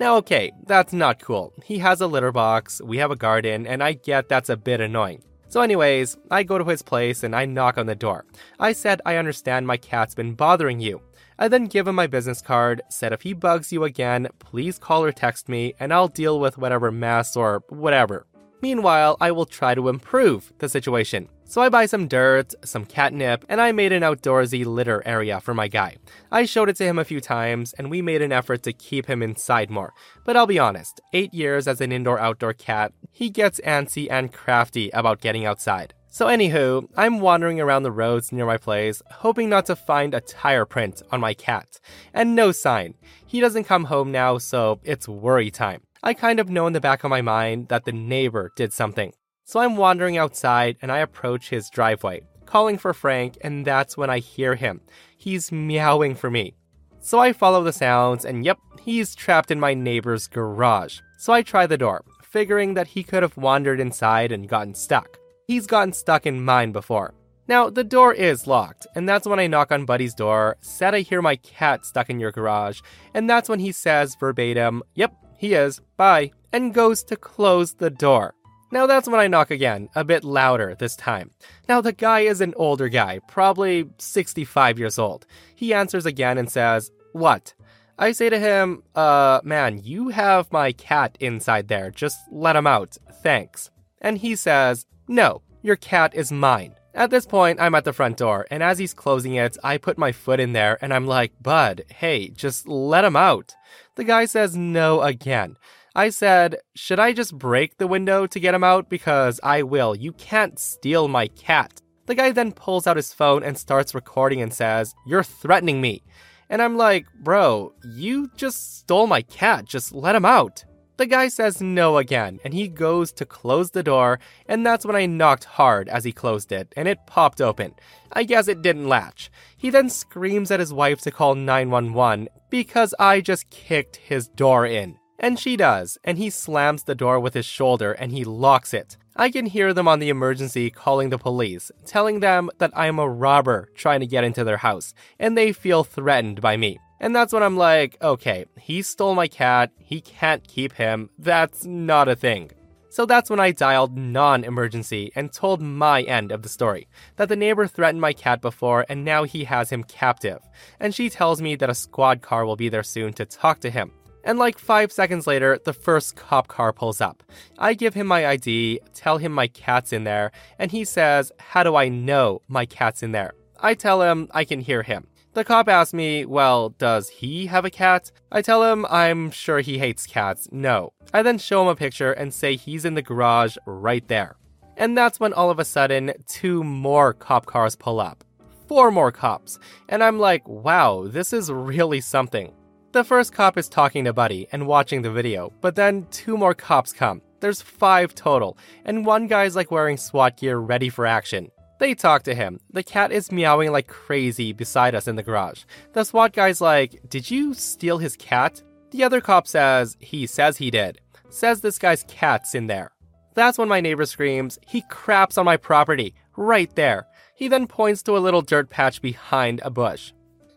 Now, 0.00 0.16
okay, 0.16 0.52
that's 0.66 0.92
not 0.92 1.20
cool. 1.20 1.52
He 1.64 1.78
has 1.78 2.00
a 2.00 2.06
litter 2.06 2.32
box, 2.32 2.80
we 2.82 2.98
have 2.98 3.10
a 3.10 3.16
garden, 3.16 3.66
and 3.66 3.82
I 3.82 3.92
get 3.92 4.28
that's 4.28 4.48
a 4.48 4.56
bit 4.56 4.80
annoying. 4.80 5.22
So, 5.48 5.60
anyways, 5.60 6.16
I 6.30 6.42
go 6.42 6.58
to 6.58 6.64
his 6.64 6.82
place 6.82 7.22
and 7.22 7.34
I 7.34 7.44
knock 7.44 7.78
on 7.78 7.86
the 7.86 7.94
door. 7.94 8.26
I 8.58 8.72
said, 8.72 9.00
I 9.06 9.16
understand 9.16 9.66
my 9.66 9.76
cat's 9.76 10.14
been 10.14 10.34
bothering 10.34 10.80
you. 10.80 11.00
I 11.38 11.48
then 11.48 11.66
give 11.66 11.86
him 11.86 11.94
my 11.94 12.06
business 12.06 12.40
card, 12.40 12.82
said 12.88 13.12
if 13.12 13.22
he 13.22 13.32
bugs 13.32 13.72
you 13.72 13.84
again, 13.84 14.28
please 14.38 14.78
call 14.78 15.04
or 15.04 15.12
text 15.12 15.48
me 15.48 15.74
and 15.78 15.92
I'll 15.92 16.08
deal 16.08 16.40
with 16.40 16.58
whatever 16.58 16.90
mess 16.90 17.36
or 17.36 17.62
whatever. 17.68 18.26
Meanwhile, 18.62 19.18
I 19.20 19.30
will 19.32 19.44
try 19.44 19.74
to 19.74 19.88
improve 19.88 20.52
the 20.58 20.68
situation. 20.68 21.28
So 21.48 21.62
I 21.62 21.68
buy 21.68 21.86
some 21.86 22.08
dirt, 22.08 22.54
some 22.64 22.84
catnip, 22.84 23.44
and 23.48 23.60
I 23.60 23.70
made 23.70 23.92
an 23.92 24.02
outdoorsy 24.02 24.66
litter 24.66 25.00
area 25.06 25.40
for 25.40 25.54
my 25.54 25.68
guy. 25.68 25.96
I 26.32 26.44
showed 26.44 26.68
it 26.68 26.76
to 26.76 26.84
him 26.84 26.98
a 26.98 27.04
few 27.04 27.20
times, 27.20 27.72
and 27.74 27.88
we 27.88 28.02
made 28.02 28.20
an 28.20 28.32
effort 28.32 28.64
to 28.64 28.72
keep 28.72 29.06
him 29.06 29.22
inside 29.22 29.70
more. 29.70 29.94
But 30.24 30.36
I'll 30.36 30.48
be 30.48 30.58
honest, 30.58 31.00
eight 31.12 31.32
years 31.32 31.68
as 31.68 31.80
an 31.80 31.92
indoor 31.92 32.18
outdoor 32.18 32.52
cat, 32.52 32.92
he 33.12 33.30
gets 33.30 33.60
antsy 33.60 34.08
and 34.10 34.32
crafty 34.32 34.90
about 34.90 35.20
getting 35.20 35.46
outside. 35.46 35.94
So, 36.08 36.26
anywho, 36.26 36.88
I'm 36.96 37.20
wandering 37.20 37.60
around 37.60 37.84
the 37.84 37.92
roads 37.92 38.32
near 38.32 38.46
my 38.46 38.56
place, 38.56 39.00
hoping 39.10 39.48
not 39.48 39.66
to 39.66 39.76
find 39.76 40.14
a 40.14 40.20
tire 40.20 40.64
print 40.64 41.00
on 41.12 41.20
my 41.20 41.32
cat. 41.32 41.78
And 42.12 42.34
no 42.34 42.50
sign. 42.50 42.94
He 43.24 43.38
doesn't 43.38 43.64
come 43.64 43.84
home 43.84 44.10
now, 44.10 44.38
so 44.38 44.80
it's 44.82 45.06
worry 45.06 45.52
time. 45.52 45.82
I 46.02 46.12
kind 46.12 46.40
of 46.40 46.50
know 46.50 46.66
in 46.66 46.72
the 46.72 46.80
back 46.80 47.04
of 47.04 47.10
my 47.10 47.22
mind 47.22 47.68
that 47.68 47.84
the 47.84 47.92
neighbor 47.92 48.50
did 48.56 48.72
something. 48.72 49.12
So 49.48 49.60
I'm 49.60 49.76
wandering 49.76 50.18
outside 50.18 50.76
and 50.82 50.90
I 50.90 50.98
approach 50.98 51.50
his 51.50 51.70
driveway, 51.70 52.22
calling 52.46 52.78
for 52.78 52.92
Frank, 52.92 53.38
and 53.42 53.64
that's 53.64 53.96
when 53.96 54.10
I 54.10 54.18
hear 54.18 54.56
him. 54.56 54.80
He's 55.16 55.52
meowing 55.52 56.16
for 56.16 56.28
me. 56.28 56.54
So 56.98 57.20
I 57.20 57.32
follow 57.32 57.62
the 57.62 57.72
sounds, 57.72 58.24
and 58.24 58.44
yep, 58.44 58.58
he's 58.82 59.14
trapped 59.14 59.52
in 59.52 59.60
my 59.60 59.72
neighbor's 59.72 60.26
garage. 60.26 60.98
So 61.16 61.32
I 61.32 61.42
try 61.42 61.68
the 61.68 61.78
door, 61.78 62.04
figuring 62.24 62.74
that 62.74 62.88
he 62.88 63.04
could 63.04 63.22
have 63.22 63.36
wandered 63.36 63.78
inside 63.78 64.32
and 64.32 64.48
gotten 64.48 64.74
stuck. 64.74 65.16
He's 65.46 65.68
gotten 65.68 65.92
stuck 65.92 66.26
in 66.26 66.44
mine 66.44 66.72
before. 66.72 67.14
Now, 67.46 67.70
the 67.70 67.84
door 67.84 68.12
is 68.12 68.48
locked, 68.48 68.88
and 68.96 69.08
that's 69.08 69.28
when 69.28 69.38
I 69.38 69.46
knock 69.46 69.70
on 69.70 69.86
Buddy's 69.86 70.14
door, 70.14 70.56
said 70.60 70.92
I 70.92 71.02
hear 71.02 71.22
my 71.22 71.36
cat 71.36 71.86
stuck 71.86 72.10
in 72.10 72.18
your 72.18 72.32
garage, 72.32 72.80
and 73.14 73.30
that's 73.30 73.48
when 73.48 73.60
he 73.60 73.70
says 73.70 74.16
verbatim, 74.18 74.82
Yep, 74.96 75.14
he 75.38 75.54
is, 75.54 75.80
bye, 75.96 76.32
and 76.52 76.74
goes 76.74 77.04
to 77.04 77.14
close 77.14 77.74
the 77.74 77.90
door. 77.90 78.34
Now 78.70 78.86
that's 78.86 79.08
when 79.08 79.20
I 79.20 79.28
knock 79.28 79.50
again, 79.50 79.88
a 79.94 80.04
bit 80.04 80.24
louder 80.24 80.74
this 80.74 80.96
time. 80.96 81.30
Now 81.68 81.80
the 81.80 81.92
guy 81.92 82.20
is 82.20 82.40
an 82.40 82.54
older 82.56 82.88
guy, 82.88 83.20
probably 83.28 83.88
65 83.98 84.78
years 84.78 84.98
old. 84.98 85.26
He 85.54 85.72
answers 85.72 86.06
again 86.06 86.38
and 86.38 86.50
says, 86.50 86.90
What? 87.12 87.54
I 87.98 88.12
say 88.12 88.28
to 88.28 88.38
him, 88.38 88.82
Uh, 88.94 89.40
man, 89.44 89.80
you 89.82 90.08
have 90.08 90.52
my 90.52 90.72
cat 90.72 91.16
inside 91.20 91.68
there. 91.68 91.90
Just 91.90 92.18
let 92.30 92.56
him 92.56 92.66
out. 92.66 92.96
Thanks. 93.22 93.70
And 94.00 94.18
he 94.18 94.36
says, 94.36 94.86
No, 95.08 95.42
your 95.62 95.76
cat 95.76 96.14
is 96.14 96.32
mine. 96.32 96.74
At 96.96 97.10
this 97.10 97.26
point, 97.26 97.60
I'm 97.60 97.74
at 97.74 97.84
the 97.84 97.92
front 97.92 98.16
door, 98.16 98.46
and 98.50 98.62
as 98.62 98.78
he's 98.78 98.94
closing 98.94 99.34
it, 99.34 99.58
I 99.62 99.76
put 99.76 99.98
my 99.98 100.12
foot 100.12 100.40
in 100.40 100.54
there 100.54 100.78
and 100.80 100.94
I'm 100.94 101.06
like, 101.06 101.32
Bud, 101.42 101.84
hey, 101.90 102.30
just 102.30 102.66
let 102.66 103.04
him 103.04 103.16
out. 103.16 103.54
The 103.96 104.04
guy 104.04 104.24
says 104.24 104.56
no 104.56 105.02
again. 105.02 105.58
I 105.96 106.10
said, 106.10 106.56
Should 106.74 107.00
I 107.00 107.14
just 107.14 107.38
break 107.38 107.78
the 107.78 107.86
window 107.86 108.26
to 108.26 108.38
get 108.38 108.54
him 108.54 108.62
out? 108.62 108.90
Because 108.90 109.40
I 109.42 109.62
will. 109.62 109.96
You 109.96 110.12
can't 110.12 110.58
steal 110.58 111.08
my 111.08 111.28
cat. 111.28 111.80
The 112.04 112.14
guy 112.14 112.32
then 112.32 112.52
pulls 112.52 112.86
out 112.86 112.98
his 112.98 113.14
phone 113.14 113.42
and 113.42 113.56
starts 113.56 113.94
recording 113.94 114.42
and 114.42 114.52
says, 114.52 114.94
You're 115.06 115.22
threatening 115.22 115.80
me. 115.80 116.02
And 116.50 116.60
I'm 116.60 116.76
like, 116.76 117.06
Bro, 117.22 117.72
you 117.94 118.28
just 118.36 118.76
stole 118.80 119.06
my 119.06 119.22
cat. 119.22 119.64
Just 119.64 119.94
let 119.94 120.14
him 120.14 120.26
out. 120.26 120.66
The 120.98 121.06
guy 121.06 121.28
says 121.28 121.62
no 121.62 121.96
again, 121.96 122.40
and 122.44 122.52
he 122.52 122.68
goes 122.68 123.10
to 123.12 123.24
close 123.24 123.70
the 123.70 123.82
door, 123.82 124.18
and 124.46 124.66
that's 124.66 124.84
when 124.84 124.96
I 124.96 125.06
knocked 125.06 125.44
hard 125.44 125.88
as 125.88 126.04
he 126.04 126.12
closed 126.12 126.52
it, 126.52 126.72
and 126.76 126.86
it 126.88 127.06
popped 127.06 127.40
open. 127.40 127.74
I 128.12 128.24
guess 128.24 128.48
it 128.48 128.60
didn't 128.60 128.88
latch. 128.88 129.30
He 129.56 129.70
then 129.70 129.88
screams 129.88 130.50
at 130.50 130.60
his 130.60 130.74
wife 130.74 131.00
to 131.02 131.10
call 131.10 131.34
911 131.34 132.28
because 132.50 132.94
I 132.98 133.22
just 133.22 133.48
kicked 133.48 133.96
his 133.96 134.28
door 134.28 134.66
in. 134.66 134.98
And 135.18 135.38
she 135.38 135.56
does, 135.56 135.98
and 136.04 136.18
he 136.18 136.30
slams 136.30 136.84
the 136.84 136.94
door 136.94 137.18
with 137.18 137.34
his 137.34 137.46
shoulder 137.46 137.92
and 137.92 138.12
he 138.12 138.24
locks 138.24 138.74
it. 138.74 138.96
I 139.16 139.30
can 139.30 139.46
hear 139.46 139.72
them 139.72 139.88
on 139.88 139.98
the 139.98 140.10
emergency 140.10 140.68
calling 140.68 141.08
the 141.08 141.18
police, 141.18 141.70
telling 141.86 142.20
them 142.20 142.50
that 142.58 142.72
I'm 142.76 142.98
a 142.98 143.08
robber 143.08 143.70
trying 143.74 144.00
to 144.00 144.06
get 144.06 144.24
into 144.24 144.44
their 144.44 144.58
house, 144.58 144.92
and 145.18 145.36
they 145.36 145.52
feel 145.52 145.84
threatened 145.84 146.42
by 146.42 146.58
me. 146.58 146.78
And 147.00 147.16
that's 147.16 147.32
when 147.32 147.42
I'm 147.42 147.56
like, 147.56 147.96
okay, 148.02 148.44
he 148.58 148.82
stole 148.82 149.14
my 149.14 149.26
cat, 149.26 149.70
he 149.78 150.02
can't 150.02 150.46
keep 150.46 150.74
him, 150.74 151.08
that's 151.18 151.64
not 151.64 152.08
a 152.08 152.16
thing. 152.16 152.50
So 152.90 153.04
that's 153.04 153.28
when 153.28 153.40
I 153.40 153.52
dialed 153.52 153.96
non 153.96 154.44
emergency 154.44 155.12
and 155.14 155.30
told 155.32 155.60
my 155.60 156.02
end 156.02 156.32
of 156.32 156.42
the 156.42 156.48
story 156.48 156.88
that 157.16 157.28
the 157.28 157.36
neighbor 157.36 157.66
threatened 157.66 158.00
my 158.00 158.14
cat 158.14 158.40
before 158.40 158.86
and 158.88 159.04
now 159.04 159.24
he 159.24 159.44
has 159.44 159.68
him 159.68 159.84
captive. 159.84 160.40
And 160.80 160.94
she 160.94 161.10
tells 161.10 161.42
me 161.42 161.56
that 161.56 161.68
a 161.68 161.74
squad 161.74 162.22
car 162.22 162.46
will 162.46 162.56
be 162.56 162.70
there 162.70 162.82
soon 162.82 163.12
to 163.14 163.26
talk 163.26 163.60
to 163.60 163.70
him. 163.70 163.92
And 164.26 164.40
like 164.40 164.58
five 164.58 164.90
seconds 164.90 165.26
later, 165.26 165.58
the 165.64 165.72
first 165.72 166.16
cop 166.16 166.48
car 166.48 166.72
pulls 166.72 167.00
up. 167.00 167.22
I 167.58 167.74
give 167.74 167.94
him 167.94 168.08
my 168.08 168.26
ID, 168.26 168.80
tell 168.92 169.18
him 169.18 169.32
my 169.32 169.46
cat's 169.46 169.92
in 169.92 170.02
there, 170.02 170.32
and 170.58 170.72
he 170.72 170.84
says, 170.84 171.30
How 171.38 171.62
do 171.62 171.76
I 171.76 171.88
know 171.88 172.42
my 172.48 172.66
cat's 172.66 173.04
in 173.04 173.12
there? 173.12 173.34
I 173.60 173.74
tell 173.74 174.02
him 174.02 174.28
I 174.32 174.44
can 174.44 174.60
hear 174.60 174.82
him. 174.82 175.06
The 175.34 175.44
cop 175.44 175.68
asks 175.68 175.92
me, 175.92 176.24
well, 176.24 176.70
does 176.70 177.10
he 177.10 177.46
have 177.46 177.66
a 177.66 177.70
cat? 177.70 178.10
I 178.32 178.40
tell 178.40 178.64
him 178.64 178.86
I'm 178.88 179.30
sure 179.30 179.60
he 179.60 179.78
hates 179.78 180.06
cats. 180.06 180.48
No. 180.50 180.94
I 181.12 181.20
then 181.20 181.36
show 181.36 181.60
him 181.60 181.68
a 181.68 181.76
picture 181.76 182.10
and 182.10 182.32
say 182.32 182.56
he's 182.56 182.86
in 182.86 182.94
the 182.94 183.02
garage 183.02 183.58
right 183.66 184.06
there. 184.08 184.36
And 184.78 184.96
that's 184.96 185.20
when 185.20 185.34
all 185.34 185.50
of 185.50 185.58
a 185.58 185.64
sudden, 185.66 186.14
two 186.26 186.64
more 186.64 187.12
cop 187.12 187.44
cars 187.44 187.76
pull 187.76 188.00
up. 188.00 188.24
Four 188.66 188.90
more 188.90 189.12
cops. 189.12 189.58
And 189.90 190.02
I'm 190.02 190.18
like, 190.18 190.48
wow, 190.48 191.06
this 191.06 191.34
is 191.34 191.52
really 191.52 192.00
something. 192.00 192.52
The 192.96 193.04
first 193.04 193.34
cop 193.34 193.58
is 193.58 193.68
talking 193.68 194.06
to 194.06 194.14
Buddy 194.14 194.48
and 194.52 194.66
watching 194.66 195.02
the 195.02 195.10
video, 195.10 195.52
but 195.60 195.74
then 195.74 196.06
two 196.10 196.38
more 196.38 196.54
cops 196.54 196.94
come. 196.94 197.20
There's 197.40 197.60
five 197.60 198.14
total, 198.14 198.56
and 198.86 199.04
one 199.04 199.26
guy's 199.26 199.54
like 199.54 199.70
wearing 199.70 199.98
SWAT 199.98 200.38
gear 200.38 200.56
ready 200.56 200.88
for 200.88 201.04
action. 201.04 201.50
They 201.78 201.94
talk 201.94 202.22
to 202.22 202.34
him. 202.34 202.58
The 202.72 202.82
cat 202.82 203.12
is 203.12 203.30
meowing 203.30 203.70
like 203.70 203.86
crazy 203.86 204.54
beside 204.54 204.94
us 204.94 205.08
in 205.08 205.16
the 205.16 205.22
garage. 205.22 205.64
The 205.92 206.04
SWAT 206.04 206.32
guy's 206.32 206.62
like, 206.62 206.98
Did 207.10 207.30
you 207.30 207.52
steal 207.52 207.98
his 207.98 208.16
cat? 208.16 208.62
The 208.92 209.04
other 209.04 209.20
cop 209.20 209.46
says, 209.46 209.98
He 210.00 210.26
says 210.26 210.56
he 210.56 210.70
did. 210.70 210.98
Says 211.28 211.60
this 211.60 211.78
guy's 211.78 212.02
cat's 212.04 212.54
in 212.54 212.66
there. 212.66 212.92
That's 213.34 213.58
when 213.58 213.68
my 213.68 213.82
neighbor 213.82 214.06
screams, 214.06 214.58
He 214.66 214.82
craps 214.88 215.36
on 215.36 215.44
my 215.44 215.58
property, 215.58 216.14
right 216.34 216.74
there. 216.76 217.08
He 217.34 217.48
then 217.48 217.66
points 217.66 218.02
to 218.04 218.16
a 218.16 218.24
little 218.24 218.40
dirt 218.40 218.70
patch 218.70 219.02
behind 219.02 219.60
a 219.62 219.68
bush. 219.68 220.14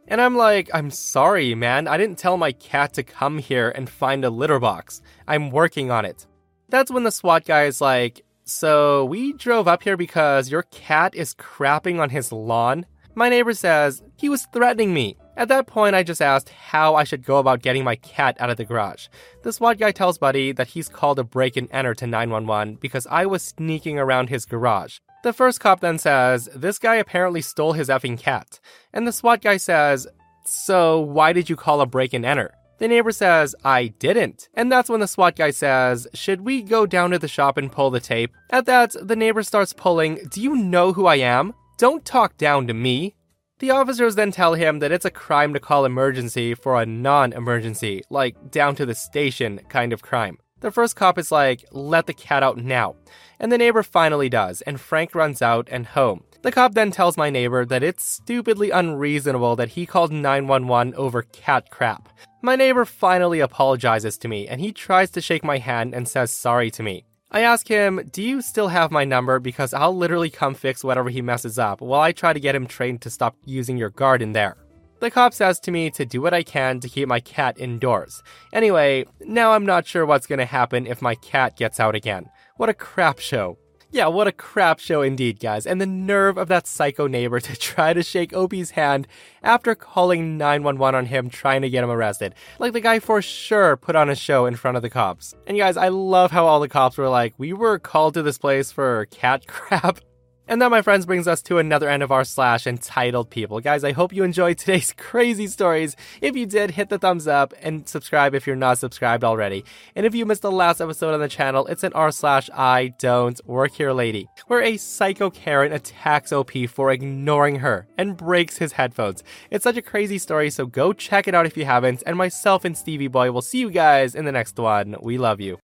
And 0.10 0.20
I'm 0.20 0.36
like, 0.36 0.72
I'm 0.74 0.90
sorry, 0.90 1.54
man. 1.54 1.88
I 1.88 1.96
didn't 1.96 2.18
tell 2.18 2.36
my 2.36 2.52
cat 2.52 2.94
to 2.96 3.04
come 3.04 3.38
here 3.38 3.70
and 3.70 3.88
find 3.88 4.26
a 4.26 4.32
litter 4.32 4.60
box. 4.60 5.04
I'm 5.28 5.52
working 5.52 5.92
on 5.92 6.04
it. 6.04 6.26
That's 6.68 6.90
when 6.90 7.04
the 7.04 7.12
SWAT 7.12 7.46
guy 7.46 7.66
is 7.66 7.80
like, 7.80 8.26
so 8.44 9.06
we 9.06 9.34
drove 9.34 9.68
up 9.68 9.84
here 9.84 9.98
because 9.98 10.50
your 10.50 10.64
cat 10.64 11.14
is 11.14 11.36
crapping 11.36 12.00
on 12.00 12.10
his 12.10 12.32
lawn. 12.32 12.88
My 13.14 13.30
neighbor 13.30 13.54
says 13.54 14.02
he 14.16 14.30
was 14.30 14.48
threatening 14.52 14.96
me. 14.96 15.16
At 15.38 15.48
that 15.50 15.68
point, 15.68 15.96
I 15.96 16.02
just 16.02 16.24
asked 16.24 16.50
how 16.50 16.96
I 16.96 17.04
should 17.04 17.24
go 17.24 17.38
about 17.38 17.62
getting 17.62 17.84
my 17.84 17.96
cat 17.96 18.36
out 18.40 18.50
of 18.50 18.58
the 18.58 18.66
garage. 18.66 19.08
The 19.44 19.54
SWAT 19.54 19.78
guy 19.78 19.92
tells 19.92 20.18
Buddy 20.18 20.52
that 20.54 20.70
he's 20.70 20.90
called 20.90 21.20
a 21.20 21.24
break 21.24 21.56
and 21.56 21.70
enter 21.72 21.94
to 21.94 22.08
911 22.08 22.76
because 22.82 23.06
I 23.12 23.28
was 23.28 23.44
sneaking 23.44 24.00
around 24.00 24.30
his 24.30 24.46
garage. 24.46 24.98
The 25.22 25.34
first 25.34 25.60
cop 25.60 25.82
then 25.82 25.98
says, 25.98 26.50
This 26.56 26.80
guy 26.80 26.96
apparently 26.96 27.42
stole 27.42 27.74
his 27.74 27.90
effing 27.90 28.18
cat. 28.18 28.60
And 28.94 29.08
the 29.08 29.12
SWAT 29.12 29.42
guy 29.42 29.58
says, 29.58 30.08
So 30.46 31.00
why 31.00 31.34
did 31.34 31.50
you 31.50 31.56
call 31.56 31.82
a 31.82 31.86
break 31.86 32.14
and 32.14 32.26
enter? 32.26 32.54
The 32.78 32.88
neighbor 32.88 33.12
says, 33.12 33.54
I 33.66 33.88
didn't. 33.88 34.48
And 34.54 34.72
that's 34.72 34.90
when 34.90 35.02
the 35.02 35.08
SWAT 35.08 35.36
guy 35.36 35.52
says, 35.52 36.08
Should 36.14 36.42
we 36.42 36.62
go 36.62 36.86
down 36.86 37.12
to 37.12 37.20
the 37.20 37.28
shop 37.28 37.58
and 37.58 37.72
pull 37.72 37.90
the 37.90 38.00
tape? 38.00 38.34
At 38.50 38.66
that, 38.68 38.96
the 39.02 39.18
neighbor 39.18 39.44
starts 39.44 39.74
pulling, 39.74 40.20
Do 40.30 40.42
you 40.42 40.56
know 40.56 40.94
who 40.94 41.06
I 41.06 41.18
am? 41.18 41.54
Don't 41.78 42.06
talk 42.06 42.38
down 42.38 42.68
to 42.68 42.74
me. 42.74 43.16
The 43.60 43.72
officers 43.72 44.16
then 44.16 44.32
tell 44.32 44.54
him 44.54 44.80
that 44.80 44.94
it's 44.94 45.04
a 45.04 45.12
crime 45.12 45.54
to 45.54 45.60
call 45.60 45.84
emergency 45.84 46.54
for 46.54 46.82
a 46.82 46.86
non 46.86 47.34
emergency, 47.34 48.04
like 48.10 48.52
down 48.52 48.76
to 48.76 48.86
the 48.86 48.96
station 48.96 49.60
kind 49.68 49.92
of 49.92 50.02
crime. 50.02 50.38
The 50.62 50.72
first 50.72 50.96
cop 50.96 51.18
is 51.18 51.32
like, 51.32 51.66
Let 51.72 52.06
the 52.06 52.14
cat 52.14 52.44
out 52.44 52.58
now. 52.58 52.96
And 53.40 53.52
the 53.52 53.58
neighbor 53.58 53.84
finally 53.84 54.30
does, 54.30 54.62
and 54.62 54.80
Frank 54.80 55.16
runs 55.16 55.42
out 55.42 55.68
and 55.72 55.86
home. 55.86 56.24
The 56.42 56.52
cop 56.52 56.74
then 56.74 56.92
tells 56.92 57.18
my 57.18 57.30
neighbor 57.30 57.66
that 57.66 57.84
it's 57.84 58.04
stupidly 58.04 58.70
unreasonable 58.70 59.56
that 59.58 59.70
he 59.70 59.86
called 59.86 60.12
911 60.12 60.94
over 60.96 61.24
cat 61.24 61.70
crap. 61.70 62.10
My 62.42 62.56
neighbor 62.56 62.86
finally 62.86 63.42
apologizes 63.42 64.18
to 64.20 64.30
me 64.30 64.48
and 64.48 64.62
he 64.62 64.72
tries 64.72 65.12
to 65.12 65.22
shake 65.22 65.44
my 65.44 65.58
hand 65.58 65.94
and 65.94 66.08
says 66.08 66.32
sorry 66.32 66.72
to 66.72 66.84
me. 66.84 67.04
I 67.32 67.42
ask 67.42 67.68
him, 67.68 68.02
Do 68.12 68.24
you 68.24 68.42
still 68.42 68.70
have 68.70 68.90
my 68.90 69.04
number? 69.04 69.40
Because 69.40 69.74
I'll 69.74 69.96
literally 69.96 70.30
come 70.30 70.56
fix 70.56 70.84
whatever 70.84 71.10
he 71.10 71.22
messes 71.22 71.60
up 71.60 71.82
while 71.82 72.00
I 72.00 72.14
try 72.14 72.32
to 72.32 72.40
get 72.40 72.56
him 72.56 72.66
trained 72.66 73.02
to 73.02 73.10
stop 73.10 73.36
using 73.46 73.78
your 73.78 73.90
garden 73.90 74.32
there. 74.32 74.56
The 75.00 75.10
cop 75.10 75.34
says 75.34 75.62
to 75.62 75.72
me 75.72 75.90
to 75.92 76.06
do 76.06 76.22
what 76.22 76.34
I 76.34 76.44
can 76.44 76.82
to 76.82 76.90
keep 76.90 77.08
my 77.08 77.22
cat 77.22 77.58
indoors. 77.58 78.22
Anyway, 78.52 79.06
now 79.22 79.54
I'm 79.54 79.66
not 79.66 79.88
sure 79.88 80.06
what's 80.06 80.28
gonna 80.28 80.46
happen 80.46 80.86
if 80.86 81.02
my 81.02 81.16
cat 81.16 81.56
gets 81.56 81.80
out 81.80 81.96
again. 81.96 82.30
What 82.58 82.68
a 82.68 82.74
crap 82.74 83.20
show. 83.20 83.58
Yeah, 83.92 84.06
what 84.06 84.28
a 84.28 84.32
crap 84.32 84.80
show 84.80 85.02
indeed, 85.02 85.40
guys. 85.40 85.66
And 85.66 85.82
the 85.82 85.86
nerve 85.88 86.38
of 86.38 86.48
that 86.50 86.68
psycho 86.68 87.08
neighbor 87.08 87.40
to 87.40 87.56
try 87.56 87.94
to 87.94 88.04
shake 88.04 88.34
OP's 88.34 88.72
hand 88.72 89.08
after 89.42 89.74
calling 89.74 90.38
911 90.38 90.96
on 90.96 91.06
him 91.06 91.30
trying 91.30 91.62
to 91.62 91.70
get 91.70 91.84
him 91.84 91.90
arrested. 91.90 92.36
Like 92.60 92.74
the 92.74 92.82
guy 92.82 93.00
for 93.00 93.22
sure 93.22 93.78
put 93.78 93.96
on 93.96 94.10
a 94.10 94.16
show 94.16 94.46
in 94.46 94.58
front 94.58 94.76
of 94.76 94.84
the 94.84 94.90
cops. 94.90 95.34
And 95.48 95.58
guys, 95.58 95.78
I 95.78 95.88
love 95.88 96.30
how 96.30 96.46
all 96.46 96.60
the 96.60 96.68
cops 96.68 96.98
were 96.98 97.10
like, 97.10 97.34
we 97.38 97.54
were 97.54 97.80
called 97.80 98.14
to 98.16 98.22
this 98.22 98.38
place 98.38 98.72
for 98.72 99.06
cat 99.06 99.48
crap. 99.48 100.02
And 100.50 100.60
that, 100.64 100.72
my 100.72 100.82
friends, 100.82 101.06
brings 101.06 101.28
us 101.28 101.44
to 101.44 101.60
another 101.60 101.88
end 101.88 102.02
of 102.02 102.12
r 102.12 102.24
slash 102.24 102.66
entitled 102.66 103.30
people. 103.30 103.60
Guys, 103.60 103.84
I 103.84 103.92
hope 103.92 104.12
you 104.12 104.24
enjoyed 104.24 104.58
today's 104.58 104.92
crazy 104.98 105.46
stories. 105.46 105.96
If 106.22 106.36
you 106.36 106.48
did, 106.48 106.72
hit 106.72 106.90
the 106.90 106.98
thumbs 106.98 107.28
up 107.28 107.54
and 107.62 107.88
subscribe 107.88 108.34
if 108.34 108.48
you're 108.48 108.56
not 108.56 108.80
subscribed 108.80 109.24
already. 109.24 109.64
And 109.96 110.08
if 110.08 110.16
you 110.16 110.26
missed 110.26 110.42
the 110.42 110.52
last 110.52 110.82
episode 110.82 111.14
on 111.14 111.20
the 111.20 111.28
channel, 111.28 111.68
it's 111.68 111.84
an 111.84 111.94
r 111.94 112.12
slash 112.12 112.50
I 112.52 112.96
don't 112.98 113.40
work 113.46 113.74
here 113.74 113.92
lady, 113.92 114.28
where 114.48 114.64
a 114.64 114.78
psycho 114.78 115.30
Karen 115.30 115.72
attacks 115.72 116.34
OP 116.34 116.52
for 116.68 116.90
ignoring 116.90 117.58
her 117.58 117.88
and 117.96 118.18
breaks 118.18 118.58
his 118.58 118.72
headphones. 118.72 119.24
It's 119.52 119.64
such 119.64 119.78
a 119.78 119.84
crazy 119.84 120.18
story, 120.18 120.50
so 120.50 120.66
go 120.66 120.94
check 120.94 121.28
it 121.28 121.36
out 121.36 121.46
if 121.46 121.58
you 121.58 121.66
haven't. 121.66 122.02
And 122.08 122.18
myself 122.18 122.66
and 122.66 122.76
Stevie 122.76 123.08
Boy 123.08 123.32
will 123.32 123.44
see 123.44 123.60
you 123.60 123.70
guys 123.70 124.16
in 124.16 124.26
the 124.26 124.32
next 124.32 124.58
one. 124.58 124.96
We 125.00 125.20
love 125.20 125.40
you. 125.40 125.60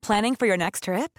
Planning 0.00 0.34
for 0.34 0.46
your 0.46 0.56
next 0.56 0.84
trip? 0.84 1.18